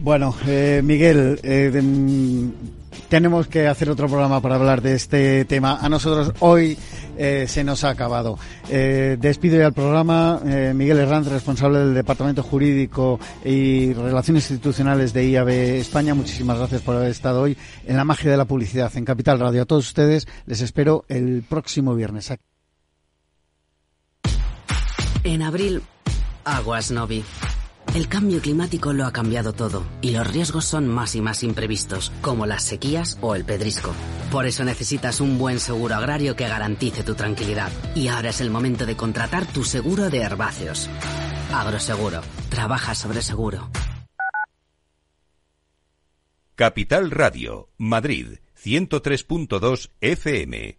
[0.01, 1.71] Bueno, eh, Miguel, eh,
[3.09, 5.79] tenemos que hacer otro programa para hablar de este tema.
[5.81, 6.77] A nosotros hoy
[7.17, 8.39] eh, se nos ha acabado.
[8.69, 10.41] Eh, despido ya el programa.
[10.45, 16.15] Eh, Miguel Herranz, responsable del Departamento Jurídico y Relaciones Institucionales de IAB España.
[16.15, 19.63] Muchísimas gracias por haber estado hoy en la magia de la publicidad en Capital Radio.
[19.63, 22.33] A todos ustedes les espero el próximo viernes.
[25.25, 25.83] En abril,
[26.45, 27.25] Aguas Novi.
[27.99, 32.13] El cambio climático lo ha cambiado todo y los riesgos son más y más imprevistos,
[32.21, 33.93] como las sequías o el pedrisco.
[34.31, 37.73] Por eso necesitas un buen seguro agrario que garantice tu tranquilidad.
[37.97, 40.89] Y ahora es el momento de contratar tu seguro de herbáceos.
[41.53, 42.21] Agroseguro.
[42.51, 43.69] Trabaja sobre seguro.
[46.55, 50.79] Capital Radio, Madrid, 103.2 FM.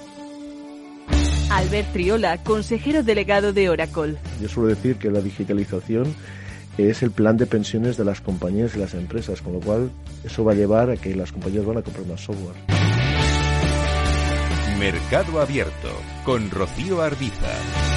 [1.51, 4.15] Albert Triola, consejero delegado de Oracle.
[4.41, 6.15] Yo suelo decir que la digitalización
[6.77, 9.91] es el plan de pensiones de las compañías y las empresas, con lo cual
[10.23, 12.55] eso va a llevar a que las compañías van a comprar más software.
[14.79, 15.89] Mercado Abierto
[16.23, 17.90] con Rocío Arbiza.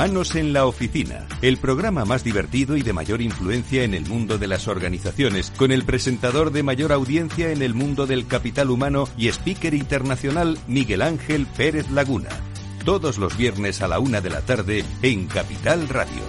[0.00, 4.38] Humanos en la Oficina, el programa más divertido y de mayor influencia en el mundo
[4.38, 9.06] de las organizaciones, con el presentador de mayor audiencia en el mundo del capital humano
[9.18, 12.30] y speaker internacional Miguel Ángel Pérez Laguna.
[12.86, 16.22] Todos los viernes a la una de la tarde en Capital Radio.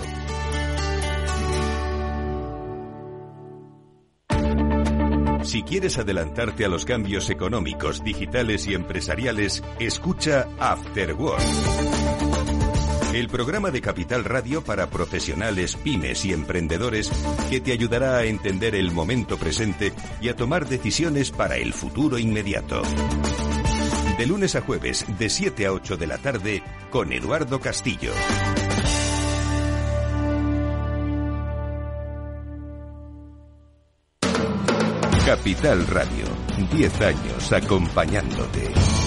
[5.43, 12.00] Si quieres adelantarte a los cambios económicos, digitales y empresariales, escucha After Work.
[13.13, 17.11] El programa de Capital Radio para profesionales, pymes y emprendedores
[17.49, 19.91] que te ayudará a entender el momento presente
[20.21, 22.81] y a tomar decisiones para el futuro inmediato.
[24.17, 28.13] De lunes a jueves, de 7 a 8 de la tarde, con Eduardo Castillo.
[35.25, 36.25] Capital Radio,
[36.71, 39.00] 10 años acompañándote.